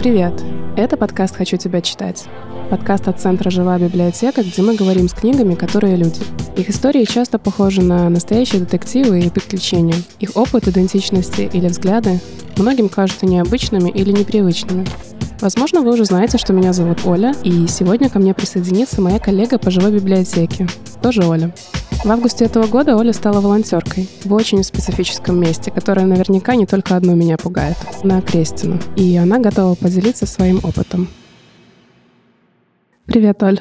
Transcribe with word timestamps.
Привет! 0.00 0.32
Это 0.76 0.96
подкаст 0.96 1.36
«Хочу 1.36 1.56
тебя 1.56 1.80
читать». 1.80 2.26
Подкаст 2.70 3.08
от 3.08 3.20
Центра 3.20 3.50
«Живая 3.50 3.78
библиотека», 3.78 4.42
где 4.42 4.62
мы 4.62 4.76
говорим 4.76 5.08
с 5.08 5.14
книгами, 5.14 5.54
которые 5.54 5.96
люди. 5.96 6.20
Их 6.56 6.68
истории 6.68 7.04
часто 7.04 7.38
похожи 7.38 7.82
на 7.82 8.08
настоящие 8.08 8.60
детективы 8.60 9.20
и 9.20 9.30
приключения. 9.30 9.96
Их 10.20 10.36
опыт, 10.36 10.68
идентичности 10.68 11.50
или 11.52 11.66
взгляды 11.66 12.20
многим 12.56 12.88
кажутся 12.88 13.26
необычными 13.26 13.90
или 13.90 14.12
непривычными. 14.12 14.86
Возможно, 15.40 15.80
вы 15.80 15.92
уже 15.92 16.04
знаете, 16.04 16.38
что 16.38 16.52
меня 16.52 16.72
зовут 16.72 17.04
Оля, 17.04 17.34
и 17.42 17.66
сегодня 17.66 18.08
ко 18.08 18.18
мне 18.18 18.32
присоединится 18.34 19.00
моя 19.00 19.18
коллега 19.18 19.58
по 19.58 19.70
живой 19.70 19.92
библиотеке, 19.92 20.68
тоже 21.02 21.24
Оля. 21.24 21.52
В 22.06 22.10
августе 22.12 22.44
этого 22.44 22.68
года 22.68 22.96
Оля 22.96 23.12
стала 23.12 23.40
волонтеркой 23.40 24.08
в 24.22 24.32
очень 24.32 24.62
специфическом 24.62 25.40
месте, 25.40 25.72
которое 25.72 26.06
наверняка 26.06 26.54
не 26.54 26.64
только 26.64 26.94
одно 26.94 27.16
меня 27.16 27.36
пугает, 27.36 27.76
на 28.04 28.22
Крестину. 28.22 28.78
И 28.94 29.16
она 29.16 29.40
готова 29.40 29.74
поделиться 29.74 30.24
своим 30.24 30.58
опытом. 30.58 31.08
Привет, 33.06 33.42
Оль. 33.42 33.58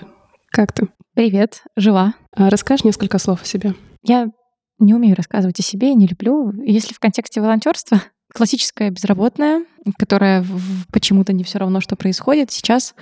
Как 0.52 0.74
ты? 0.74 0.90
Привет, 1.16 1.64
жива. 1.76 2.14
А 2.36 2.52
расскажешь 2.52 2.84
несколько 2.84 3.18
слов 3.18 3.42
о 3.42 3.46
себе? 3.46 3.74
Я 4.04 4.28
не 4.78 4.94
умею 4.94 5.16
рассказывать 5.16 5.60
о 5.60 5.64
себе, 5.64 5.96
не 5.96 6.06
люблю. 6.06 6.52
Если 6.64 6.94
в 6.94 7.00
контексте 7.00 7.42
волонтерства, 7.42 8.00
классическая 8.32 8.92
безработная, 8.92 9.66
которая 9.98 10.46
почему-то 10.94 11.34
не 11.34 11.44
все 11.44 11.58
равно, 11.58 11.82
что 11.82 11.96
происходит. 11.96 12.52
Сейчас 12.52 12.94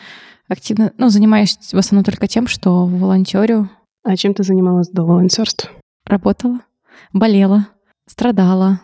активно, 0.47 0.93
ну, 0.97 1.09
занимаюсь 1.09 1.57
в 1.73 1.77
основном 1.77 2.05
только 2.05 2.27
тем, 2.29 2.47
что 2.47 2.85
волонтерю 2.85 3.69
а 4.03 4.15
чем 4.17 4.33
ты 4.33 4.43
занималась 4.43 4.89
до 4.89 5.03
волонтерства? 5.03 5.69
Работала, 6.05 6.59
болела, 7.11 7.67
страдала, 8.05 8.81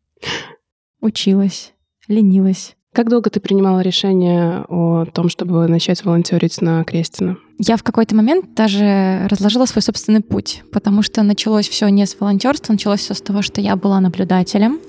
училась, 1.00 1.72
ленилась. 2.08 2.76
Как 2.92 3.08
долго 3.08 3.30
ты 3.30 3.38
принимала 3.38 3.80
решение 3.80 4.64
о 4.68 5.04
том, 5.04 5.28
чтобы 5.28 5.68
начать 5.68 6.04
волонтерить 6.04 6.60
на 6.60 6.82
Крестина? 6.82 7.36
Я 7.58 7.76
в 7.76 7.84
какой-то 7.84 8.16
момент 8.16 8.54
даже 8.54 9.28
разложила 9.30 9.66
свой 9.66 9.82
собственный 9.82 10.22
путь, 10.22 10.64
потому 10.72 11.02
что 11.02 11.22
началось 11.22 11.68
все 11.68 11.88
не 11.88 12.04
с 12.04 12.18
волонтерства, 12.18 12.72
началось 12.72 13.00
все 13.00 13.14
с 13.14 13.20
того, 13.20 13.42
что 13.42 13.60
я 13.60 13.76
была 13.76 14.00
наблюдателем 14.00 14.80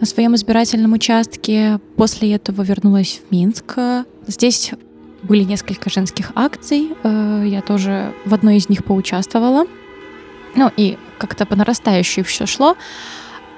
на 0.00 0.06
своем 0.06 0.36
избирательном 0.36 0.92
участке. 0.92 1.80
После 1.96 2.32
этого 2.34 2.62
вернулась 2.62 3.20
в 3.26 3.32
Минск. 3.32 3.78
Здесь 4.28 4.72
были 5.26 5.44
несколько 5.44 5.90
женских 5.90 6.32
акций, 6.34 6.92
э, 7.02 7.44
я 7.46 7.60
тоже 7.62 8.14
в 8.24 8.32
одной 8.32 8.56
из 8.56 8.68
них 8.68 8.84
поучаствовала. 8.84 9.66
Ну 10.54 10.70
и 10.76 10.96
как-то 11.18 11.44
по 11.46 11.56
нарастающей 11.56 12.22
все 12.22 12.46
шло. 12.46 12.76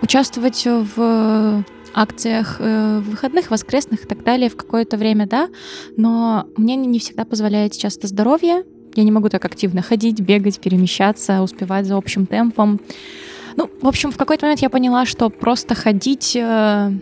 Участвовать 0.02 0.64
в 0.64 1.64
акциях 1.94 2.56
э, 2.60 3.00
выходных, 3.00 3.50
воскресных 3.50 4.04
и 4.04 4.06
так 4.06 4.22
далее 4.24 4.50
в 4.50 4.56
какое-то 4.56 4.96
время, 4.96 5.26
да, 5.26 5.48
но 5.96 6.46
мне 6.56 6.76
не 6.76 6.98
всегда 6.98 7.24
позволяет 7.24 7.76
часто 7.76 8.06
здоровье. 8.06 8.64
Я 8.94 9.04
не 9.04 9.12
могу 9.12 9.28
так 9.28 9.44
активно 9.44 9.82
ходить, 9.82 10.20
бегать, 10.20 10.60
перемещаться, 10.60 11.42
успевать 11.42 11.86
за 11.86 11.96
общим 11.96 12.26
темпом. 12.26 12.80
Ну, 13.56 13.70
в 13.82 13.88
общем, 13.88 14.12
в 14.12 14.16
какой-то 14.16 14.46
момент 14.46 14.60
я 14.60 14.70
поняла, 14.70 15.04
что 15.06 15.30
просто 15.30 15.74
ходить 15.74 16.36
э, 16.36 16.92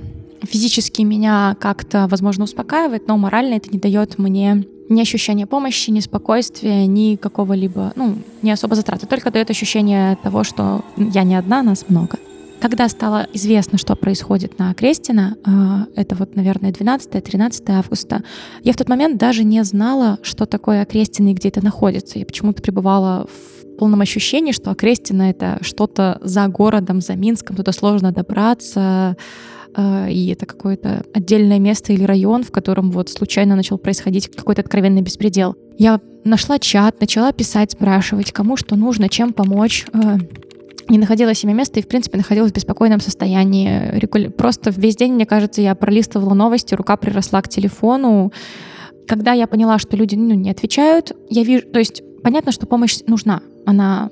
физически 0.42 1.02
меня 1.02 1.56
как-то, 1.60 2.06
возможно, 2.08 2.44
успокаивает, 2.44 3.08
но 3.08 3.16
морально 3.16 3.54
это 3.54 3.70
не 3.70 3.78
дает 3.78 4.18
мне 4.18 4.64
ни 4.88 5.00
ощущения 5.00 5.46
помощи, 5.46 5.90
ни 5.90 6.00
спокойствия, 6.00 6.86
ни 6.86 7.16
какого-либо, 7.16 7.92
ну, 7.96 8.16
не 8.42 8.52
особо 8.52 8.74
затраты, 8.74 9.06
только 9.06 9.30
дает 9.30 9.50
ощущение 9.50 10.16
того, 10.22 10.44
что 10.44 10.84
я 10.96 11.24
не 11.24 11.34
одна, 11.34 11.62
нас 11.62 11.86
много. 11.88 12.18
Когда 12.60 12.88
стало 12.88 13.26
известно, 13.34 13.78
что 13.78 13.96
происходит 13.96 14.58
на 14.58 14.72
Крестина, 14.74 15.36
э, 15.44 16.00
это 16.00 16.14
вот, 16.14 16.36
наверное, 16.36 16.72
12-13 16.72 17.62
августа, 17.68 18.22
я 18.62 18.72
в 18.72 18.76
тот 18.76 18.88
момент 18.88 19.18
даже 19.18 19.44
не 19.44 19.62
знала, 19.64 20.18
что 20.22 20.46
такое 20.46 20.82
Окрестина 20.82 21.30
и 21.30 21.34
где 21.34 21.48
это 21.48 21.62
находится. 21.62 22.18
Я 22.18 22.24
почему-то 22.24 22.62
пребывала 22.62 23.26
в 23.26 23.76
полном 23.76 24.00
ощущении, 24.00 24.52
что 24.52 24.70
Окрестина— 24.70 25.22
это 25.30 25.58
что-то 25.60 26.18
за 26.22 26.46
городом, 26.48 27.02
за 27.02 27.14
Минском, 27.14 27.56
туда 27.56 27.72
сложно 27.72 28.10
добраться, 28.10 28.80
а, 28.80 29.16
и 29.76 30.30
это 30.32 30.46
какое-то 30.46 31.04
отдельное 31.12 31.58
место 31.58 31.92
или 31.92 32.04
район, 32.04 32.44
в 32.44 32.50
котором 32.50 32.90
вот 32.90 33.10
случайно 33.10 33.56
начал 33.56 33.78
происходить 33.78 34.28
какой-то 34.28 34.62
откровенный 34.62 35.02
беспредел. 35.02 35.54
Я 35.78 36.00
нашла 36.24 36.58
чат, 36.58 37.00
начала 37.00 37.32
писать, 37.32 37.72
спрашивать, 37.72 38.32
кому 38.32 38.56
что 38.56 38.76
нужно, 38.76 39.08
чем 39.08 39.32
помочь 39.32 39.86
а, 39.92 40.18
не 40.88 40.98
находила 40.98 41.34
себе 41.34 41.52
места 41.52 41.80
и, 41.80 41.82
в 41.82 41.88
принципе, 41.88 42.18
находилась 42.18 42.52
в 42.52 42.54
беспокойном 42.54 43.00
состоянии. 43.00 44.28
Просто 44.30 44.70
весь 44.70 44.96
день, 44.96 45.14
мне 45.14 45.26
кажется, 45.26 45.60
я 45.60 45.74
пролистывала 45.74 46.34
новости, 46.34 46.74
рука 46.74 46.96
приросла 46.96 47.42
к 47.42 47.48
телефону. 47.48 48.32
Когда 49.06 49.32
я 49.32 49.46
поняла, 49.46 49.78
что 49.78 49.96
люди 49.96 50.14
ну, 50.14 50.34
не 50.34 50.50
отвечают, 50.50 51.12
я 51.28 51.42
вижу... 51.42 51.66
То 51.66 51.78
есть 51.78 52.02
понятно, 52.22 52.52
что 52.52 52.66
помощь 52.66 52.98
нужна. 53.06 53.40
Она 53.64 54.10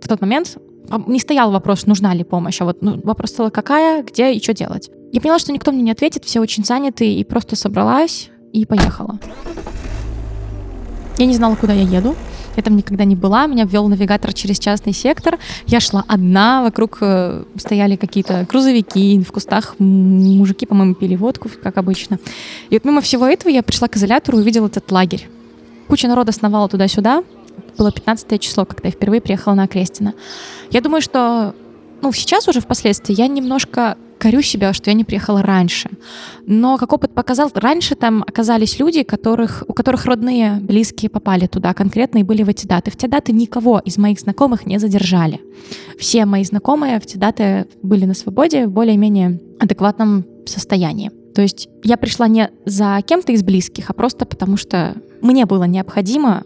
в 0.00 0.08
тот 0.08 0.20
момент 0.20 0.58
а, 0.90 1.02
не 1.06 1.18
стоял 1.18 1.50
вопрос, 1.50 1.86
нужна 1.86 2.14
ли 2.14 2.24
помощь, 2.24 2.60
а 2.60 2.64
вот 2.64 2.82
ну, 2.82 3.00
вопрос 3.02 3.30
стал, 3.30 3.50
какая, 3.50 4.02
где 4.02 4.32
и 4.32 4.42
что 4.42 4.52
делать. 4.52 4.90
Я 5.12 5.20
поняла, 5.20 5.38
что 5.38 5.52
никто 5.52 5.72
мне 5.72 5.82
не 5.82 5.90
ответит, 5.90 6.24
все 6.24 6.40
очень 6.40 6.64
заняты, 6.64 7.12
и 7.12 7.24
просто 7.24 7.56
собралась 7.56 8.30
и 8.52 8.66
поехала. 8.66 9.18
Я 11.18 11.26
не 11.26 11.34
знала, 11.34 11.54
куда 11.56 11.72
я 11.72 11.82
еду. 11.82 12.14
Я 12.56 12.62
там 12.62 12.76
никогда 12.76 13.04
не 13.04 13.16
была. 13.16 13.46
Меня 13.46 13.64
ввел 13.64 13.86
навигатор 13.88 14.32
через 14.32 14.58
частный 14.58 14.92
сектор. 14.92 15.38
Я 15.66 15.80
шла 15.80 16.04
одна. 16.08 16.62
Вокруг 16.62 16.98
э, 17.02 17.44
стояли 17.56 17.96
какие-то 17.96 18.46
грузовики. 18.48 19.20
В 19.20 19.30
кустах 19.30 19.76
мужики, 19.78 20.64
по-моему, 20.64 20.94
пили 20.94 21.16
водку, 21.16 21.50
как 21.62 21.76
обычно. 21.76 22.18
И 22.70 22.74
вот 22.74 22.84
мимо 22.84 23.02
всего 23.02 23.26
этого 23.26 23.50
я 23.50 23.62
пришла 23.62 23.88
к 23.88 23.96
изолятору 23.96 24.38
и 24.38 24.40
увидела 24.40 24.66
этот 24.66 24.90
лагерь. 24.90 25.28
Куча 25.88 26.08
народа 26.08 26.32
сновала 26.32 26.68
туда-сюда 26.68 27.22
было 27.76 27.92
15 27.92 28.40
число, 28.40 28.64
когда 28.64 28.88
я 28.88 28.92
впервые 28.92 29.20
приехала 29.20 29.54
на 29.54 29.68
Крестина. 29.68 30.14
Я 30.70 30.80
думаю, 30.80 31.02
что 31.02 31.54
ну, 32.02 32.12
сейчас 32.12 32.48
уже 32.48 32.60
впоследствии 32.60 33.14
я 33.14 33.26
немножко 33.26 33.96
корю 34.18 34.42
себя, 34.42 34.72
что 34.72 34.90
я 34.90 34.94
не 34.94 35.04
приехала 35.04 35.42
раньше. 35.42 35.90
Но, 36.46 36.78
как 36.78 36.92
опыт 36.92 37.14
показал, 37.14 37.50
раньше 37.54 37.94
там 37.94 38.22
оказались 38.26 38.78
люди, 38.78 39.02
которых, 39.02 39.64
у 39.68 39.72
которых 39.72 40.06
родные, 40.06 40.58
близкие 40.60 41.10
попали 41.10 41.46
туда 41.46 41.74
конкретно 41.74 42.18
и 42.18 42.22
были 42.22 42.42
в 42.42 42.48
эти 42.48 42.66
даты. 42.66 42.90
В 42.90 42.96
те 42.96 43.08
даты 43.08 43.32
никого 43.32 43.80
из 43.84 43.98
моих 43.98 44.20
знакомых 44.20 44.66
не 44.66 44.78
задержали. 44.78 45.40
Все 45.98 46.24
мои 46.24 46.44
знакомые 46.44 47.00
в 47.00 47.06
те 47.06 47.18
даты 47.18 47.66
были 47.82 48.04
на 48.04 48.14
свободе 48.14 48.66
в 48.66 48.72
более-менее 48.72 49.40
адекватном 49.58 50.24
состоянии. 50.46 51.10
То 51.34 51.42
есть 51.42 51.68
я 51.84 51.96
пришла 51.96 52.28
не 52.28 52.50
за 52.64 52.98
кем-то 53.06 53.32
из 53.32 53.42
близких, 53.42 53.90
а 53.90 53.92
просто 53.92 54.24
потому 54.24 54.56
что 54.56 54.94
мне 55.20 55.44
было 55.44 55.64
необходимо 55.64 56.44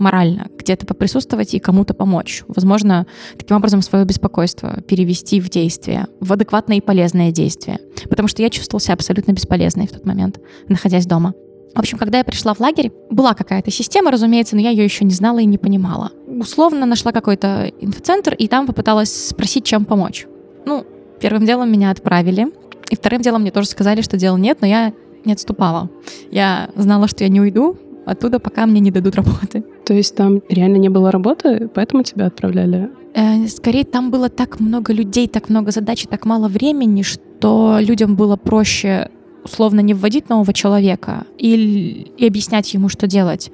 морально 0.00 0.48
где-то 0.56 0.86
поприсутствовать 0.86 1.54
и 1.54 1.58
кому-то 1.58 1.94
помочь. 1.94 2.44
Возможно, 2.48 3.06
таким 3.36 3.56
образом 3.56 3.82
свое 3.82 4.04
беспокойство 4.04 4.80
перевести 4.82 5.40
в 5.40 5.48
действие, 5.50 6.06
в 6.20 6.32
адекватное 6.32 6.76
и 6.76 6.80
полезное 6.80 7.30
действие. 7.30 7.78
Потому 8.08 8.28
что 8.28 8.42
я 8.42 8.50
чувствовала 8.50 8.80
себя 8.80 8.94
абсолютно 8.94 9.32
бесполезной 9.32 9.86
в 9.86 9.92
тот 9.92 10.04
момент, 10.04 10.40
находясь 10.68 11.06
дома. 11.06 11.34
В 11.74 11.78
общем, 11.78 11.98
когда 11.98 12.18
я 12.18 12.24
пришла 12.24 12.54
в 12.54 12.60
лагерь, 12.60 12.90
была 13.10 13.34
какая-то 13.34 13.70
система, 13.70 14.10
разумеется, 14.10 14.56
но 14.56 14.62
я 14.62 14.70
ее 14.70 14.84
еще 14.84 15.04
не 15.04 15.14
знала 15.14 15.38
и 15.38 15.44
не 15.44 15.58
понимала. 15.58 16.10
Условно 16.26 16.86
нашла 16.86 17.12
какой-то 17.12 17.70
инфоцентр 17.80 18.34
и 18.34 18.48
там 18.48 18.66
попыталась 18.66 19.28
спросить, 19.28 19.64
чем 19.64 19.84
помочь. 19.84 20.26
Ну, 20.64 20.84
первым 21.20 21.46
делом 21.46 21.70
меня 21.70 21.90
отправили, 21.90 22.48
и 22.90 22.96
вторым 22.96 23.20
делом 23.20 23.42
мне 23.42 23.50
тоже 23.50 23.68
сказали, 23.68 24.02
что 24.02 24.16
дела 24.16 24.36
нет, 24.36 24.58
но 24.60 24.66
я 24.66 24.92
не 25.24 25.32
отступала. 25.32 25.90
Я 26.30 26.70
знала, 26.74 27.06
что 27.06 27.24
я 27.24 27.30
не 27.30 27.40
уйду, 27.40 27.76
оттуда, 28.06 28.38
пока 28.38 28.66
мне 28.66 28.80
не 28.80 28.90
дадут 28.90 29.14
работы. 29.16 29.64
То 29.88 29.94
есть 29.94 30.14
там 30.14 30.42
реально 30.50 30.76
не 30.76 30.90
было 30.90 31.10
работы, 31.10 31.70
поэтому 31.74 32.02
тебя 32.02 32.26
отправляли? 32.26 32.90
Э, 33.14 33.46
скорее, 33.46 33.84
там 33.84 34.10
было 34.10 34.28
так 34.28 34.60
много 34.60 34.92
людей, 34.92 35.26
так 35.28 35.48
много 35.48 35.70
задач 35.70 36.04
и 36.04 36.06
так 36.06 36.26
мало 36.26 36.48
времени, 36.48 37.00
что 37.00 37.78
людям 37.80 38.14
было 38.14 38.36
проще 38.36 39.08
условно 39.44 39.80
не 39.80 39.94
вводить 39.94 40.28
нового 40.28 40.52
человека 40.52 41.24
и, 41.38 42.12
и 42.18 42.26
объяснять 42.26 42.74
ему, 42.74 42.90
что 42.90 43.06
делать, 43.06 43.50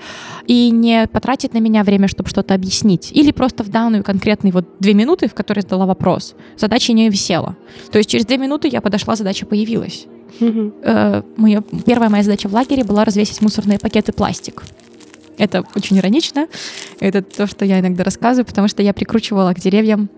и 0.48 0.70
не 0.70 1.06
потратить 1.06 1.54
на 1.54 1.58
меня 1.58 1.84
время, 1.84 2.08
чтобы 2.08 2.28
что-то 2.28 2.52
объяснить, 2.52 3.12
или 3.12 3.30
просто 3.30 3.62
в 3.62 3.68
данную 3.68 4.02
конкретные 4.02 4.52
вот 4.52 4.66
две 4.80 4.92
минуты, 4.92 5.28
в 5.28 5.34
которые 5.34 5.62
задала 5.62 5.86
вопрос, 5.86 6.34
задача 6.56 6.92
не 6.92 7.08
висела. 7.10 7.56
То 7.92 7.98
есть 7.98 8.10
через 8.10 8.26
две 8.26 8.38
минуты 8.38 8.66
я 8.66 8.80
подошла, 8.80 9.14
задача 9.14 9.46
появилась. 9.46 10.08
Угу. 10.40 10.72
Э, 10.82 11.22
моя, 11.36 11.62
первая 11.86 12.10
моя 12.10 12.24
задача 12.24 12.48
в 12.48 12.52
лагере 12.54 12.82
была 12.82 13.04
развесить 13.04 13.40
мусорные 13.40 13.78
пакеты 13.78 14.12
пластик. 14.12 14.64
Это 15.38 15.64
очень 15.74 15.98
иронично. 15.98 16.48
Это 17.00 17.22
то, 17.22 17.46
что 17.46 17.64
я 17.64 17.80
иногда 17.80 18.04
рассказываю, 18.04 18.46
потому 18.46 18.68
что 18.68 18.82
я 18.82 18.92
прикручивала 18.92 19.52
к 19.52 19.60
деревьям 19.60 20.08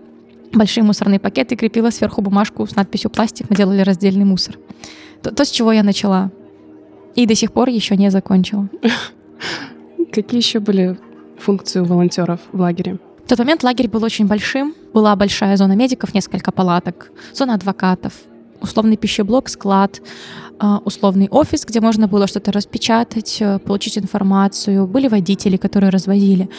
большие 0.53 0.83
мусорные 0.83 1.19
пакеты, 1.19 1.55
крепила 1.55 1.89
сверху 1.89 2.21
бумажку 2.21 2.65
с 2.65 2.75
надписью 2.75 3.11
«пластик», 3.11 3.49
мы 3.49 3.55
делали 3.55 3.81
раздельный 3.81 4.25
мусор. 4.25 4.57
То, 5.21 5.31
то, 5.31 5.45
с 5.45 5.49
чего 5.49 5.71
я 5.71 5.83
начала. 5.83 6.31
И 7.15 7.25
до 7.25 7.35
сих 7.35 7.51
пор 7.51 7.69
еще 7.69 7.95
не 7.97 8.11
закончила. 8.11 8.69
Какие 10.11 10.39
еще 10.39 10.59
были 10.59 10.97
функции 11.39 11.79
у 11.79 11.85
волонтеров 11.85 12.39
в 12.51 12.59
лагере? 12.59 12.99
В 13.25 13.29
тот 13.29 13.39
момент 13.39 13.63
лагерь 13.63 13.89
был 13.89 14.03
очень 14.03 14.25
большим. 14.25 14.73
Была 14.93 15.15
большая 15.15 15.57
зона 15.57 15.73
медиков, 15.73 16.13
несколько 16.13 16.51
палаток, 16.51 17.11
зона 17.33 17.55
адвокатов, 17.55 18.13
условный 18.61 18.97
пищеблок, 18.97 19.49
склад, 19.49 20.01
условный 20.85 21.27
офис, 21.29 21.65
где 21.65 21.81
можно 21.81 22.07
было 22.07 22.27
что-то 22.27 22.51
распечатать, 22.51 23.37
э, 23.41 23.59
получить 23.59 23.97
информацию. 23.97 24.87
Были 24.87 25.07
водители, 25.07 25.57
которые 25.57 25.89
развозили. 25.89 26.49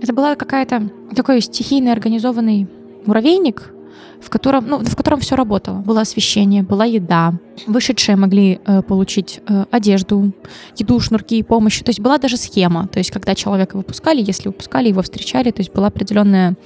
Это 0.00 0.12
была 0.12 0.34
какая-то 0.34 0.90
такой 1.14 1.40
стихийный 1.40 1.92
организованный 1.92 2.66
муравейник, 3.06 3.72
в 4.20 4.30
котором, 4.30 4.66
ну, 4.66 4.78
в 4.78 4.96
котором 4.96 5.20
все 5.20 5.36
работало. 5.36 5.78
Было 5.78 6.00
освещение, 6.00 6.62
была 6.62 6.84
еда. 6.84 7.34
Вышедшие 7.66 8.16
могли 8.16 8.60
э, 8.66 8.82
получить 8.82 9.40
э, 9.48 9.64
одежду, 9.70 10.32
еду, 10.76 11.00
шнурки, 11.00 11.42
помощь. 11.42 11.80
То 11.82 11.90
есть 11.90 12.00
была 12.00 12.18
даже 12.18 12.36
схема. 12.36 12.88
То 12.88 12.98
есть 12.98 13.10
когда 13.10 13.34
человека 13.34 13.76
выпускали, 13.76 14.22
если 14.26 14.48
выпускали, 14.48 14.88
его 14.88 15.02
встречали, 15.02 15.50
то 15.50 15.60
есть 15.60 15.72
была 15.72 15.86
определенная 15.88 16.56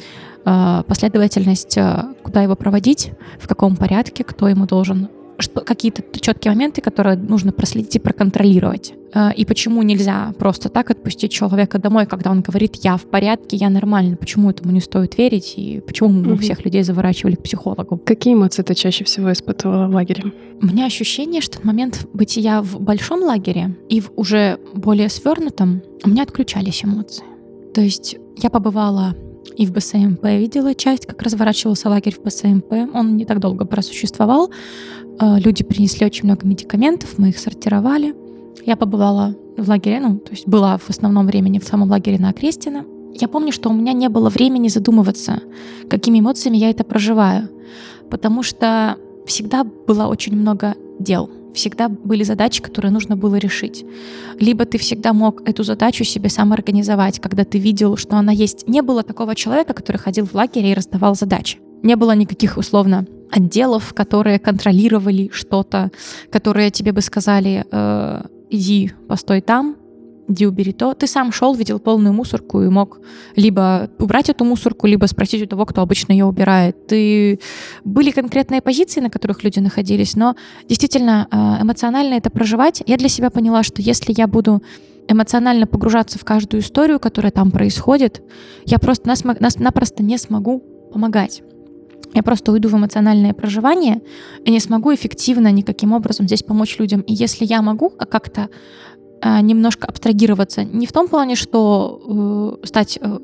э, 0.44 0.82
последовательность, 0.86 1.76
э, 1.76 2.04
куда 2.22 2.42
его 2.42 2.56
проводить, 2.56 3.12
в 3.38 3.46
каком 3.46 3.76
порядке, 3.76 4.24
кто 4.24 4.48
ему 4.48 4.66
должен 4.66 5.08
что, 5.40 5.60
какие-то 5.60 6.02
четкие 6.18 6.52
моменты, 6.52 6.80
которые 6.80 7.16
нужно 7.16 7.52
проследить 7.52 7.96
и 7.96 7.98
проконтролировать. 7.98 8.94
Э, 9.14 9.32
и 9.34 9.44
почему 9.44 9.82
нельзя 9.82 10.32
просто 10.38 10.68
так 10.68 10.90
отпустить 10.90 11.32
человека 11.32 11.78
домой, 11.78 12.06
когда 12.06 12.30
он 12.30 12.42
говорит, 12.42 12.76
я 12.76 12.96
в 12.96 13.02
порядке, 13.02 13.56
я 13.56 13.70
нормально, 13.70 14.16
почему 14.16 14.50
этому 14.50 14.72
не 14.72 14.80
стоит 14.80 15.18
верить, 15.18 15.54
и 15.56 15.80
почему 15.80 16.10
мы 16.10 16.32
угу. 16.32 16.40
всех 16.40 16.64
людей 16.64 16.82
заворачивали 16.82 17.34
к 17.34 17.42
психологу. 17.42 17.98
Какие 17.98 18.34
эмоции 18.34 18.62
ты 18.62 18.74
чаще 18.74 19.04
всего 19.04 19.32
испытывала 19.32 19.86
в 19.88 19.94
лагере? 19.94 20.32
У 20.62 20.66
меня 20.66 20.86
ощущение, 20.86 21.40
что 21.40 21.58
в 21.58 21.64
момент 21.64 22.06
бытия 22.12 22.62
в 22.62 22.80
большом 22.80 23.22
лагере 23.22 23.76
и 23.88 24.00
в 24.00 24.10
уже 24.16 24.58
более 24.74 25.08
свернутом 25.08 25.82
у 26.04 26.10
меня 26.10 26.22
отключались 26.22 26.84
эмоции. 26.84 27.24
То 27.74 27.80
есть 27.80 28.16
я 28.36 28.50
побывала 28.50 29.14
и 29.56 29.66
в 29.66 29.72
БСМП 29.72 30.24
видела 30.24 30.74
часть, 30.74 31.06
как 31.06 31.22
разворачивался 31.22 31.88
лагерь 31.88 32.14
в 32.14 32.22
БСМП. 32.22 32.72
Он 32.94 33.16
не 33.16 33.24
так 33.24 33.40
долго 33.40 33.64
просуществовал. 33.64 34.50
Э, 35.20 35.38
люди 35.38 35.62
принесли 35.62 36.06
очень 36.06 36.24
много 36.24 36.46
медикаментов, 36.46 37.18
мы 37.18 37.30
их 37.30 37.38
сортировали. 37.38 38.14
Я 38.64 38.76
побывала 38.76 39.36
в 39.56 39.68
лагере, 39.68 40.00
ну, 40.00 40.18
то 40.18 40.32
есть 40.32 40.46
была 40.46 40.78
в 40.78 40.88
основном 40.90 41.26
времени 41.26 41.58
в 41.58 41.64
самом 41.64 41.90
лагере 41.90 42.18
на 42.18 42.30
Окрестина. 42.30 42.84
Я 43.12 43.28
помню, 43.28 43.52
что 43.52 43.68
у 43.68 43.72
меня 43.72 43.92
не 43.92 44.08
было 44.08 44.30
времени 44.30 44.68
задумываться, 44.68 45.40
какими 45.88 46.20
эмоциями 46.20 46.56
я 46.56 46.70
это 46.70 46.84
проживаю, 46.84 47.48
потому 48.10 48.42
что 48.42 48.96
всегда 49.26 49.64
было 49.64 50.06
очень 50.06 50.36
много 50.36 50.74
дел, 50.98 51.28
всегда 51.54 51.88
были 51.88 52.22
задачи, 52.22 52.62
которые 52.62 52.92
нужно 52.92 53.16
было 53.16 53.36
решить. 53.36 53.84
Либо 54.38 54.64
ты 54.64 54.78
всегда 54.78 55.12
мог 55.12 55.48
эту 55.48 55.62
задачу 55.62 56.04
себе 56.04 56.28
сам 56.28 56.52
организовать, 56.52 57.20
когда 57.20 57.44
ты 57.44 57.58
видел, 57.58 57.96
что 57.96 58.16
она 58.16 58.32
есть. 58.32 58.68
Не 58.68 58.82
было 58.82 59.02
такого 59.02 59.34
человека, 59.34 59.74
который 59.74 59.96
ходил 59.96 60.26
в 60.26 60.34
лагере 60.34 60.72
и 60.72 60.74
раздавал 60.74 61.14
задачи. 61.14 61.58
Не 61.82 61.96
было 61.96 62.14
никаких 62.14 62.56
условно 62.56 63.06
отделов, 63.30 63.94
которые 63.94 64.38
контролировали 64.38 65.30
что-то, 65.32 65.90
которые 66.30 66.70
тебе 66.70 66.92
бы 66.92 67.00
сказали, 67.00 67.64
э, 67.70 68.22
иди, 68.50 68.92
постой 69.08 69.40
там, 69.40 69.76
иди 70.30 70.46
убери 70.46 70.72
то. 70.72 70.94
Ты 70.94 71.06
сам 71.06 71.32
шел, 71.32 71.54
видел 71.54 71.78
полную 71.78 72.12
мусорку 72.12 72.62
и 72.62 72.68
мог 72.68 73.00
либо 73.36 73.90
убрать 73.98 74.30
эту 74.30 74.44
мусорку, 74.44 74.86
либо 74.86 75.06
спросить 75.06 75.42
у 75.42 75.46
того, 75.46 75.66
кто 75.66 75.82
обычно 75.82 76.12
ее 76.12 76.24
убирает. 76.24 76.86
Ты... 76.86 77.40
Были 77.84 78.10
конкретные 78.10 78.60
позиции, 78.60 79.00
на 79.00 79.10
которых 79.10 79.44
люди 79.44 79.58
находились, 79.58 80.16
но 80.16 80.36
действительно 80.68 81.28
э, 81.30 81.62
эмоционально 81.62 82.14
это 82.14 82.30
проживать. 82.30 82.82
Я 82.86 82.96
для 82.96 83.08
себя 83.08 83.30
поняла, 83.30 83.62
что 83.62 83.82
если 83.82 84.14
я 84.16 84.26
буду 84.26 84.62
эмоционально 85.08 85.66
погружаться 85.66 86.18
в 86.18 86.24
каждую 86.24 86.62
историю, 86.62 87.00
которая 87.00 87.32
там 87.32 87.50
происходит, 87.50 88.22
я 88.64 88.78
просто 88.78 89.08
нас, 89.08 89.24
нас 89.24 89.58
напросто 89.58 90.02
не 90.02 90.18
смогу 90.18 90.62
помогать 90.92 91.42
я 92.14 92.22
просто 92.22 92.52
уйду 92.52 92.68
в 92.68 92.74
эмоциональное 92.76 93.32
проживание 93.32 94.02
и 94.44 94.50
не 94.50 94.60
смогу 94.60 94.92
эффективно 94.94 95.52
никаким 95.52 95.92
образом 95.92 96.26
здесь 96.26 96.42
помочь 96.42 96.78
людям. 96.78 97.02
И 97.02 97.14
если 97.14 97.44
я 97.44 97.62
могу 97.62 97.92
а 97.98 98.06
как-то 98.06 98.48
немножко 99.22 99.86
абстрагироваться, 99.86 100.64
не 100.64 100.86
в 100.86 100.92
том 100.92 101.08
плане, 101.08 101.36
что 101.36 102.58
э, 102.62 102.66
стать 102.66 102.98
э, 103.00 103.18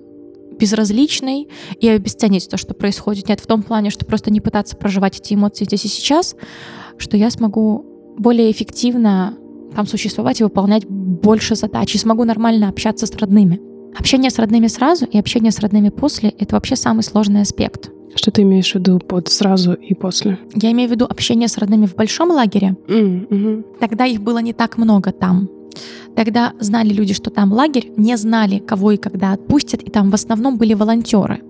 безразличной 0.58 1.48
и 1.80 1.88
обесценить 1.88 2.48
то, 2.48 2.56
что 2.56 2.74
происходит, 2.74 3.28
нет, 3.28 3.40
в 3.40 3.46
том 3.46 3.62
плане, 3.62 3.90
что 3.90 4.04
просто 4.04 4.30
не 4.30 4.40
пытаться 4.40 4.76
проживать 4.76 5.18
эти 5.18 5.34
эмоции 5.34 5.64
здесь 5.64 5.84
и 5.84 5.88
сейчас, 5.88 6.36
что 6.98 7.16
я 7.16 7.30
смогу 7.30 7.84
более 8.18 8.50
эффективно 8.50 9.34
там 9.74 9.86
существовать 9.86 10.40
и 10.40 10.44
выполнять 10.44 10.86
больше 10.86 11.54
задач, 11.54 11.94
и 11.94 11.98
смогу 11.98 12.24
нормально 12.24 12.68
общаться 12.68 13.06
с 13.06 13.14
родными. 13.16 13.60
Общение 13.98 14.30
с 14.30 14.38
родными 14.38 14.66
сразу 14.66 15.04
и 15.06 15.18
общение 15.18 15.52
с 15.52 15.58
родными 15.58 15.90
после— 15.90 16.30
это 16.38 16.54
вообще 16.54 16.76
самый 16.76 17.02
сложный 17.02 17.42
аспект. 17.42 17.90
Что 18.14 18.30
ты 18.30 18.42
имеешь 18.42 18.72
в 18.72 18.74
виду 18.76 18.98
под 18.98 19.28
сразу 19.28 19.74
и 19.74 19.92
после? 19.94 20.38
Я 20.54 20.72
имею 20.72 20.88
в 20.88 20.92
виду 20.92 21.04
общение 21.04 21.48
с 21.48 21.58
родными 21.58 21.86
в 21.86 21.94
большом 21.94 22.30
лагере. 22.30 22.76
Mm-hmm. 22.88 23.78
Тогда 23.80 24.06
их 24.06 24.22
было 24.22 24.38
не 24.38 24.54
так 24.54 24.78
много 24.78 25.12
там. 25.12 25.50
Тогда 26.14 26.52
знали 26.60 26.92
люди, 26.92 27.14
что 27.14 27.30
там 27.30 27.52
лагерь, 27.52 27.92
не 27.96 28.16
знали, 28.16 28.58
кого 28.58 28.92
и 28.92 28.96
когда 28.96 29.32
отпустят, 29.32 29.82
и 29.82 29.90
там 29.90 30.10
в 30.10 30.14
основном 30.14 30.56
были 30.56 30.74
волонтеры. 30.74 31.42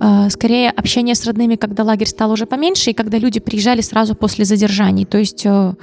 Э, 0.00 0.28
скорее, 0.30 0.70
общение 0.70 1.14
с 1.14 1.24
родными, 1.26 1.56
когда 1.56 1.84
лагерь 1.84 2.08
стал 2.08 2.30
уже 2.32 2.46
поменьше, 2.46 2.90
и 2.90 2.94
когда 2.94 3.18
люди 3.18 3.40
приезжали 3.40 3.80
сразу 3.80 4.14
после 4.14 4.44
задержаний. 4.44 5.04
То 5.04 5.18
есть 5.18 5.44
э, 5.44 5.74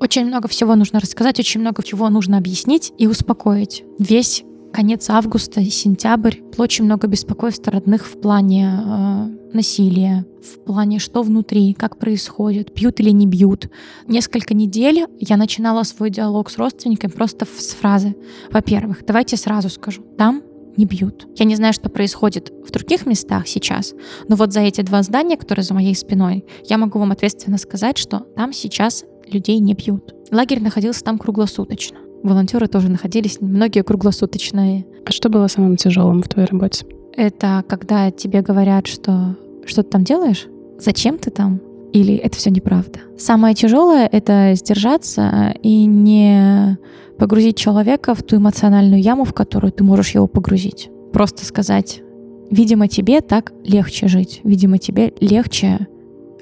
очень 0.00 0.26
много 0.26 0.48
всего 0.48 0.74
нужно 0.74 1.00
рассказать, 1.00 1.38
очень 1.38 1.60
много 1.60 1.82
чего 1.82 2.08
нужно 2.08 2.38
объяснить 2.38 2.92
и 2.98 3.06
успокоить. 3.06 3.84
Весь 3.98 4.44
конец 4.72 5.08
августа 5.10 5.62
сентябрь 5.64 6.36
очень 6.56 6.84
много 6.84 7.06
беспокойств 7.06 7.68
родных 7.68 8.06
в 8.06 8.20
плане 8.20 8.72
э, 8.74 9.26
насилия, 9.52 10.24
в 10.42 10.58
плане 10.64 10.98
что 10.98 11.22
внутри, 11.22 11.74
как 11.74 11.98
происходит, 11.98 12.72
бьют 12.74 12.98
или 13.00 13.10
не 13.10 13.26
бьют. 13.26 13.70
Несколько 14.08 14.54
недель 14.54 15.06
я 15.20 15.36
начинала 15.36 15.82
свой 15.84 16.10
диалог 16.10 16.50
с 16.50 16.58
родственниками 16.58 17.10
просто 17.10 17.46
с 17.46 17.74
фразы. 17.74 18.16
Во-первых, 18.50 19.04
давайте 19.06 19.36
сразу 19.36 19.68
скажу, 19.68 20.02
там 20.18 20.42
не 20.76 20.86
бьют. 20.86 21.26
Я 21.36 21.44
не 21.44 21.54
знаю, 21.54 21.74
что 21.74 21.90
происходит 21.90 22.50
в 22.66 22.70
других 22.70 23.04
местах 23.04 23.46
сейчас, 23.46 23.94
но 24.28 24.36
вот 24.36 24.52
за 24.52 24.60
эти 24.60 24.80
два 24.80 25.02
здания, 25.02 25.36
которые 25.36 25.64
за 25.64 25.74
моей 25.74 25.94
спиной, 25.94 26.46
я 26.64 26.78
могу 26.78 26.98
вам 26.98 27.12
ответственно 27.12 27.58
сказать, 27.58 27.98
что 27.98 28.20
там 28.36 28.52
сейчас 28.54 29.04
людей 29.30 29.58
не 29.58 29.74
бьют. 29.74 30.14
Лагерь 30.30 30.62
находился 30.62 31.04
там 31.04 31.18
круглосуточно 31.18 31.98
волонтеры 32.22 32.66
тоже 32.66 32.88
находились, 32.88 33.40
многие 33.40 33.82
круглосуточные. 33.82 34.86
А 35.04 35.12
что 35.12 35.28
было 35.28 35.46
самым 35.48 35.76
тяжелым 35.76 36.22
в 36.22 36.28
твоей 36.28 36.48
работе? 36.48 36.86
Это 37.14 37.64
когда 37.68 38.10
тебе 38.10 38.40
говорят, 38.40 38.86
что 38.86 39.36
что 39.66 39.82
ты 39.82 39.90
там 39.90 40.04
делаешь, 40.04 40.48
зачем 40.78 41.18
ты 41.18 41.30
там, 41.30 41.60
или 41.92 42.14
это 42.14 42.36
все 42.36 42.50
неправда. 42.50 43.00
Самое 43.18 43.54
тяжелое— 43.54 44.08
это 44.12 44.52
сдержаться 44.54 45.54
и 45.62 45.84
не 45.84 46.78
погрузить 47.18 47.56
человека 47.56 48.14
в 48.14 48.22
ту 48.22 48.36
эмоциональную 48.36 49.00
яму, 49.00 49.24
в 49.24 49.34
которую 49.34 49.72
ты 49.72 49.84
можешь 49.84 50.14
его 50.14 50.26
погрузить. 50.26 50.90
Просто 51.12 51.44
сказать, 51.44 52.02
видимо, 52.50 52.88
тебе 52.88 53.20
так 53.20 53.52
легче 53.64 54.08
жить, 54.08 54.40
видимо, 54.42 54.78
тебе 54.78 55.12
легче 55.20 55.86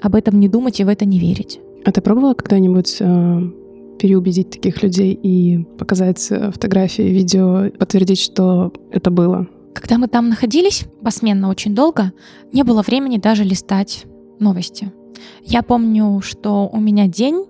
об 0.01 0.15
этом 0.15 0.39
не 0.39 0.47
думать 0.47 0.79
и 0.79 0.83
в 0.83 0.87
это 0.87 1.05
не 1.05 1.19
верить. 1.19 1.59
А 1.85 1.91
ты 1.91 2.01
пробовала 2.01 2.33
когда-нибудь 2.33 2.97
э, 2.99 3.41
переубедить 4.01 4.49
таких 4.49 4.81
людей 4.81 5.13
и 5.13 5.59
показать 5.77 6.31
э, 6.31 6.51
фотографии, 6.51 7.03
видео, 7.03 7.69
подтвердить, 7.77 8.19
что 8.19 8.73
это 8.91 9.11
было. 9.11 9.47
Когда 9.75 9.99
мы 9.99 10.07
там 10.07 10.27
находились 10.27 10.85
посменно 11.03 11.49
очень 11.49 11.75
долго, 11.75 12.11
не 12.51 12.63
было 12.63 12.81
времени 12.81 13.17
даже 13.17 13.43
листать 13.43 14.05
новости. 14.39 14.91
Я 15.43 15.61
помню, 15.61 16.19
что 16.23 16.67
у 16.73 16.79
меня 16.79 17.07
день 17.07 17.45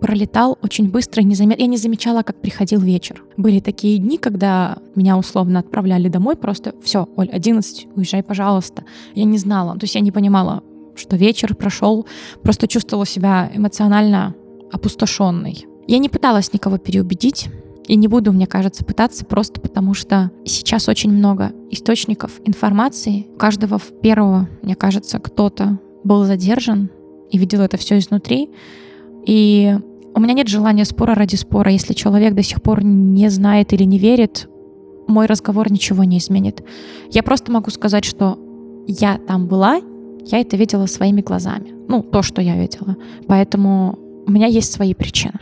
пролетал 0.00 0.56
очень 0.62 0.88
быстро 0.88 1.22
и. 1.22 1.34
Я 1.58 1.66
не 1.66 1.76
замечала, 1.76 2.22
как 2.22 2.40
приходил 2.40 2.80
вечер. 2.80 3.24
Были 3.36 3.58
такие 3.58 3.98
дни, 3.98 4.16
когда 4.16 4.78
меня 4.94 5.18
условно 5.18 5.58
отправляли 5.58 6.08
домой, 6.08 6.36
просто 6.36 6.72
все, 6.84 7.08
Оль, 7.16 7.30
11, 7.30 7.88
уезжай, 7.96 8.22
пожалуйста. 8.22 8.84
Я 9.16 9.24
не 9.24 9.38
знала, 9.38 9.72
то 9.72 9.84
есть 9.84 9.96
я 9.96 10.00
не 10.00 10.12
понимала, 10.12 10.62
что 10.94 11.16
вечер 11.16 11.56
прошел, 11.56 12.06
просто 12.42 12.68
чувствовала 12.68 13.06
себя 13.06 13.50
эмоционально 13.52 14.36
опустошенной. 14.70 15.66
Я 15.86 15.98
не 15.98 16.08
пыталась 16.08 16.52
никого 16.52 16.78
переубедить, 16.78 17.48
и 17.86 17.94
не 17.94 18.08
буду, 18.08 18.32
мне 18.32 18.46
кажется, 18.46 18.84
пытаться 18.84 19.24
просто 19.24 19.60
потому, 19.60 19.94
что 19.94 20.30
сейчас 20.44 20.88
очень 20.88 21.12
много 21.12 21.52
источников 21.70 22.40
информации. 22.44 23.26
У 23.34 23.38
каждого 23.38 23.78
первого, 24.02 24.48
мне 24.62 24.74
кажется, 24.74 25.18
кто-то 25.20 25.78
был 26.02 26.24
задержан 26.24 26.90
и 27.30 27.38
видел 27.38 27.60
это 27.60 27.76
все 27.76 27.98
изнутри. 27.98 28.50
И 29.24 29.76
у 30.14 30.20
меня 30.20 30.34
нет 30.34 30.48
желания 30.48 30.84
спора 30.84 31.14
ради 31.14 31.36
спора. 31.36 31.70
Если 31.70 31.94
человек 31.94 32.34
до 32.34 32.42
сих 32.42 32.60
пор 32.62 32.82
не 32.82 33.28
знает 33.28 33.72
или 33.72 33.84
не 33.84 33.98
верит, 33.98 34.48
мой 35.06 35.26
разговор 35.26 35.70
ничего 35.70 36.02
не 36.02 36.18
изменит. 36.18 36.64
Я 37.10 37.22
просто 37.22 37.52
могу 37.52 37.70
сказать, 37.70 38.04
что 38.04 38.38
я 38.88 39.18
там 39.18 39.46
была, 39.46 39.80
я 40.24 40.40
это 40.40 40.56
видела 40.56 40.86
своими 40.86 41.20
глазами. 41.20 41.72
Ну, 41.88 42.02
то, 42.02 42.22
что 42.22 42.42
я 42.42 42.56
видела. 42.56 42.96
Поэтому 43.28 43.98
у 44.26 44.30
меня 44.30 44.46
есть 44.46 44.72
свои 44.72 44.94
причины. 44.94 45.34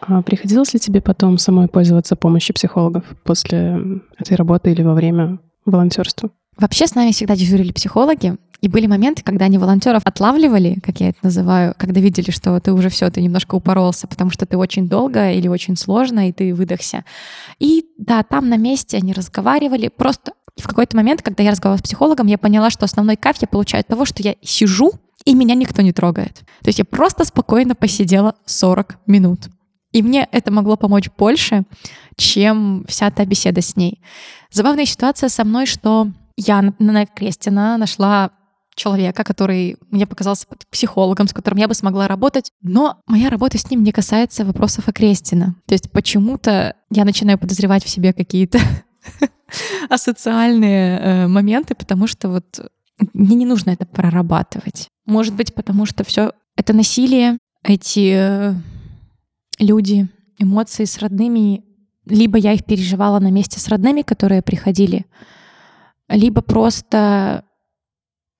А 0.00 0.20
приходилось 0.22 0.74
ли 0.74 0.80
тебе 0.80 1.00
потом 1.00 1.38
самой 1.38 1.68
пользоваться 1.68 2.16
помощью 2.16 2.54
психологов 2.54 3.04
после 3.22 4.00
этой 4.18 4.36
работы 4.36 4.72
или 4.72 4.82
во 4.82 4.94
время 4.94 5.38
волонтерства? 5.64 6.30
Вообще 6.58 6.86
с 6.86 6.94
нами 6.94 7.12
всегда 7.12 7.36
дежурили 7.36 7.72
психологи, 7.72 8.36
и 8.60 8.68
были 8.68 8.86
моменты, 8.86 9.22
когда 9.22 9.46
они 9.46 9.58
волонтеров 9.58 10.02
отлавливали, 10.04 10.78
как 10.82 11.00
я 11.00 11.08
это 11.08 11.18
называю, 11.22 11.74
когда 11.76 12.00
видели, 12.00 12.30
что 12.30 12.58
ты 12.60 12.72
уже 12.72 12.90
все, 12.90 13.10
ты 13.10 13.22
немножко 13.22 13.54
упоролся, 13.54 14.06
потому 14.06 14.30
что 14.30 14.44
ты 14.44 14.56
очень 14.56 14.88
долго 14.88 15.32
или 15.32 15.48
очень 15.48 15.76
сложно, 15.76 16.28
и 16.28 16.32
ты 16.32 16.54
выдохся. 16.54 17.04
И 17.58 17.86
да, 17.98 18.22
там 18.22 18.48
на 18.48 18.56
месте 18.56 18.98
они 18.98 19.12
разговаривали. 19.12 19.88
Просто 19.88 20.32
в 20.56 20.66
какой-то 20.66 20.96
момент, 20.96 21.22
когда 21.22 21.42
я 21.42 21.50
разговаривала 21.50 21.78
с 21.78 21.82
психологом, 21.82 22.26
я 22.26 22.38
поняла, 22.38 22.70
что 22.70 22.84
основной 22.84 23.16
кайф 23.16 23.36
я 23.40 23.48
получаю 23.48 23.80
от 23.80 23.86
того, 23.86 24.04
что 24.04 24.22
я 24.22 24.36
сижу, 24.42 24.92
и 25.24 25.34
меня 25.34 25.54
никто 25.54 25.82
не 25.82 25.92
трогает. 25.92 26.40
То 26.62 26.68
есть 26.68 26.78
я 26.78 26.84
просто 26.84 27.24
спокойно 27.24 27.74
посидела 27.74 28.34
40 28.44 28.98
минут. 29.06 29.48
И 29.92 30.02
мне 30.02 30.26
это 30.32 30.50
могло 30.50 30.76
помочь 30.76 31.10
больше, 31.16 31.64
чем 32.16 32.84
вся 32.88 33.10
та 33.10 33.24
беседа 33.24 33.60
с 33.60 33.76
ней. 33.76 34.02
Забавная 34.50 34.86
ситуация 34.86 35.28
со 35.28 35.44
мной, 35.44 35.66
что 35.66 36.08
я 36.36 36.72
на 36.78 37.06
Крестина 37.06 37.76
нашла 37.76 38.30
человека, 38.74 39.22
который 39.22 39.76
мне 39.90 40.06
показался 40.06 40.46
психологом, 40.70 41.28
с 41.28 41.34
которым 41.34 41.58
я 41.58 41.68
бы 41.68 41.74
смогла 41.74 42.08
работать, 42.08 42.52
но 42.62 43.00
моя 43.06 43.28
работа 43.28 43.58
с 43.58 43.70
ним 43.70 43.82
не 43.82 43.92
касается 43.92 44.46
вопросов 44.46 44.88
Окрестина. 44.88 45.56
То 45.66 45.74
есть 45.74 45.90
почему-то 45.92 46.74
я 46.90 47.04
начинаю 47.04 47.38
подозревать 47.38 47.84
в 47.84 47.88
себе 47.88 48.14
какие-то 48.14 48.58
асоциальные 49.88 50.98
э, 50.98 51.26
моменты, 51.28 51.74
потому 51.74 52.06
что 52.06 52.28
вот 52.28 52.70
мне 53.12 53.36
не 53.36 53.46
нужно 53.46 53.70
это 53.70 53.86
прорабатывать. 53.86 54.88
Может 55.06 55.34
быть, 55.34 55.54
потому 55.54 55.86
что 55.86 56.04
все 56.04 56.32
это 56.56 56.72
насилие, 56.72 57.38
эти 57.64 58.14
э, 58.14 58.54
люди, 59.58 60.08
эмоции 60.38 60.84
с 60.84 60.98
родными, 60.98 61.64
либо 62.06 62.38
я 62.38 62.52
их 62.52 62.64
переживала 62.64 63.18
на 63.20 63.30
месте 63.30 63.60
с 63.60 63.68
родными, 63.68 64.02
которые 64.02 64.42
приходили, 64.42 65.06
либо 66.08 66.42
просто, 66.42 67.44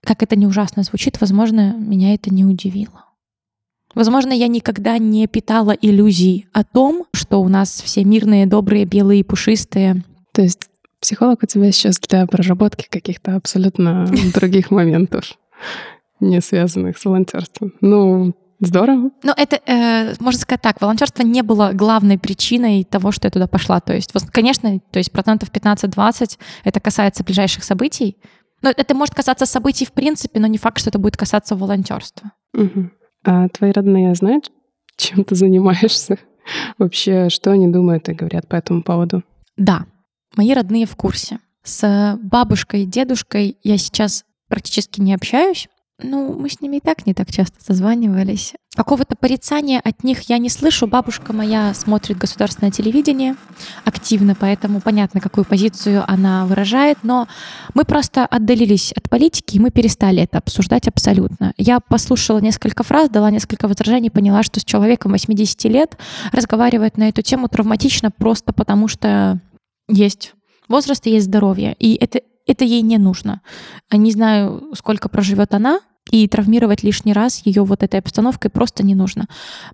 как 0.05 0.23
это 0.23 0.37
не 0.37 0.47
ужасно 0.47 0.83
звучит, 0.83 1.21
возможно, 1.21 1.77
меня 1.77 2.15
это 2.15 2.33
не 2.33 2.45
удивило. 2.45 3.07
Возможно, 3.95 4.33
я 4.33 4.49
никогда 4.49 4.99
не 4.99 5.27
питала 5.27 5.73
иллюзий 5.73 6.47
о 6.53 6.65
том, 6.65 7.05
что 7.13 7.43
у 7.43 7.49
нас 7.49 7.83
все 7.83 8.05
мирные, 8.05 8.47
добрые, 8.47 8.87
белые, 8.87 9.23
пушистые. 9.23 10.03
То 10.33 10.43
есть 10.43 10.69
психолог 11.03 11.43
у 11.43 11.47
тебя 11.47 11.71
сейчас 11.73 11.99
для 11.99 12.27
проработки 12.27 12.87
каких-то 12.89 13.37
абсолютно 13.37 14.07
других 14.35 14.71
моментов, 14.71 15.37
не 16.21 16.41
связанных 16.41 16.97
с 16.97 17.05
волонтерством. 17.05 17.75
Ну, 17.83 18.35
Здорово. 18.65 19.11
Ну, 19.25 19.33
это, 19.37 19.61
э, 19.67 20.15
можно 20.21 20.41
сказать 20.41 20.63
так, 20.63 20.81
волонтерство 20.81 21.25
не 21.25 21.43
было 21.43 21.73
главной 21.75 22.17
причиной 22.17 22.85
того, 22.85 23.11
что 23.11 23.27
я 23.27 23.33
туда 23.33 23.49
пошла. 23.49 23.81
То 23.81 23.93
есть, 23.93 24.13
конечно, 24.31 24.79
то 24.93 25.01
есть 25.01 25.11
процентов 25.11 25.51
15-20 25.51 26.39
это 26.63 26.79
касается 26.79 27.25
ближайших 27.25 27.65
событий. 27.65 28.19
Но 28.63 28.71
это 28.71 28.95
может 28.95 29.17
касаться 29.17 29.47
событий 29.47 29.85
в 29.85 29.91
принципе, 29.91 30.39
но 30.39 30.47
не 30.47 30.59
факт, 30.59 30.79
что 30.79 30.91
это 30.91 31.01
будет 31.01 31.17
касаться 31.17 31.57
волонтерства. 31.57 32.31
Угу. 32.55 32.91
А 33.25 33.49
твои 33.49 33.73
родные 33.73 34.15
знают, 34.15 34.53
чем 34.97 35.25
ты 35.25 35.35
занимаешься? 35.35 36.19
Вообще, 36.79 37.31
что 37.31 37.51
они 37.51 37.67
думают 37.67 38.09
и 38.09 38.15
говорят 38.15 38.47
по 38.47 38.55
этому 38.55 38.85
поводу? 38.85 39.25
Да, 39.57 39.87
мои 40.37 40.53
родные 40.53 40.87
в 40.87 40.97
курсе. 40.97 41.39
С 41.65 42.19
бабушкой 42.23 42.83
и 42.83 42.87
дедушкой 42.87 43.57
я 43.63 43.79
сейчас 43.79 44.25
практически 44.49 45.01
не 45.01 45.15
общаюсь, 45.15 45.69
ну, 46.05 46.35
мы 46.39 46.49
с 46.49 46.61
ними 46.61 46.77
и 46.77 46.81
так 46.81 47.07
не 47.07 47.15
так 47.15 47.31
часто 47.31 47.63
созванивались. 47.65 48.55
Какого-то 48.75 49.15
порицания 49.17 49.81
от 49.85 50.03
них 50.03 50.23
я 50.23 50.39
не 50.39 50.49
слышу. 50.49 50.87
Бабушка 50.87 51.33
моя 51.33 51.75
смотрит 51.75 52.17
государственное 52.17 52.73
телевидение 52.73 53.37
активно, 53.85 54.35
поэтому 54.35 54.81
понятно, 54.81 55.21
какую 55.21 55.45
позицию 55.45 56.05
она 56.09 56.47
выражает, 56.47 56.99
но 57.03 57.29
мы 57.75 57.85
просто 57.85 58.25
отдалились 58.25 58.93
от 58.93 59.11
политики, 59.11 59.57
и 59.57 59.61
мы 59.61 59.71
перестали 59.71 60.23
это 60.23 60.39
обсуждать 60.39 60.89
абсолютно. 60.89 61.53
Я 61.59 61.81
послушала 61.81 62.39
несколько 62.39 62.83
фраз, 62.83 63.11
дала 63.11 63.31
несколько 63.31 63.69
возражений, 63.69 64.11
поняла, 64.11 64.43
что 64.43 64.59
с 64.59 64.65
человеком 64.65 65.13
80 65.13 65.65
лет 65.65 65.99
разговаривать 66.33 66.97
на 66.97 67.09
эту 67.09 67.23
тему 67.23 67.49
травматично 67.49 68.11
просто 68.11 68.53
потому, 68.53 68.89
что 68.89 69.39
есть 69.89 70.35
возраст 70.69 71.07
и 71.07 71.11
есть 71.11 71.27
здоровье. 71.27 71.75
И 71.79 71.95
это, 71.95 72.21
это 72.47 72.65
ей 72.65 72.83
не 72.83 72.99
нужно. 72.99 73.43
Не 73.91 74.13
знаю, 74.13 74.73
сколько 74.75 75.09
проживет 75.09 75.55
она, 75.55 75.81
и 76.11 76.27
травмировать 76.27 76.83
лишний 76.83 77.13
раз 77.13 77.43
ее 77.45 77.63
вот 77.63 77.83
этой 77.83 78.01
обстановкой 78.01 78.51
просто 78.51 78.85
не 78.85 78.95
нужно. 78.95 79.27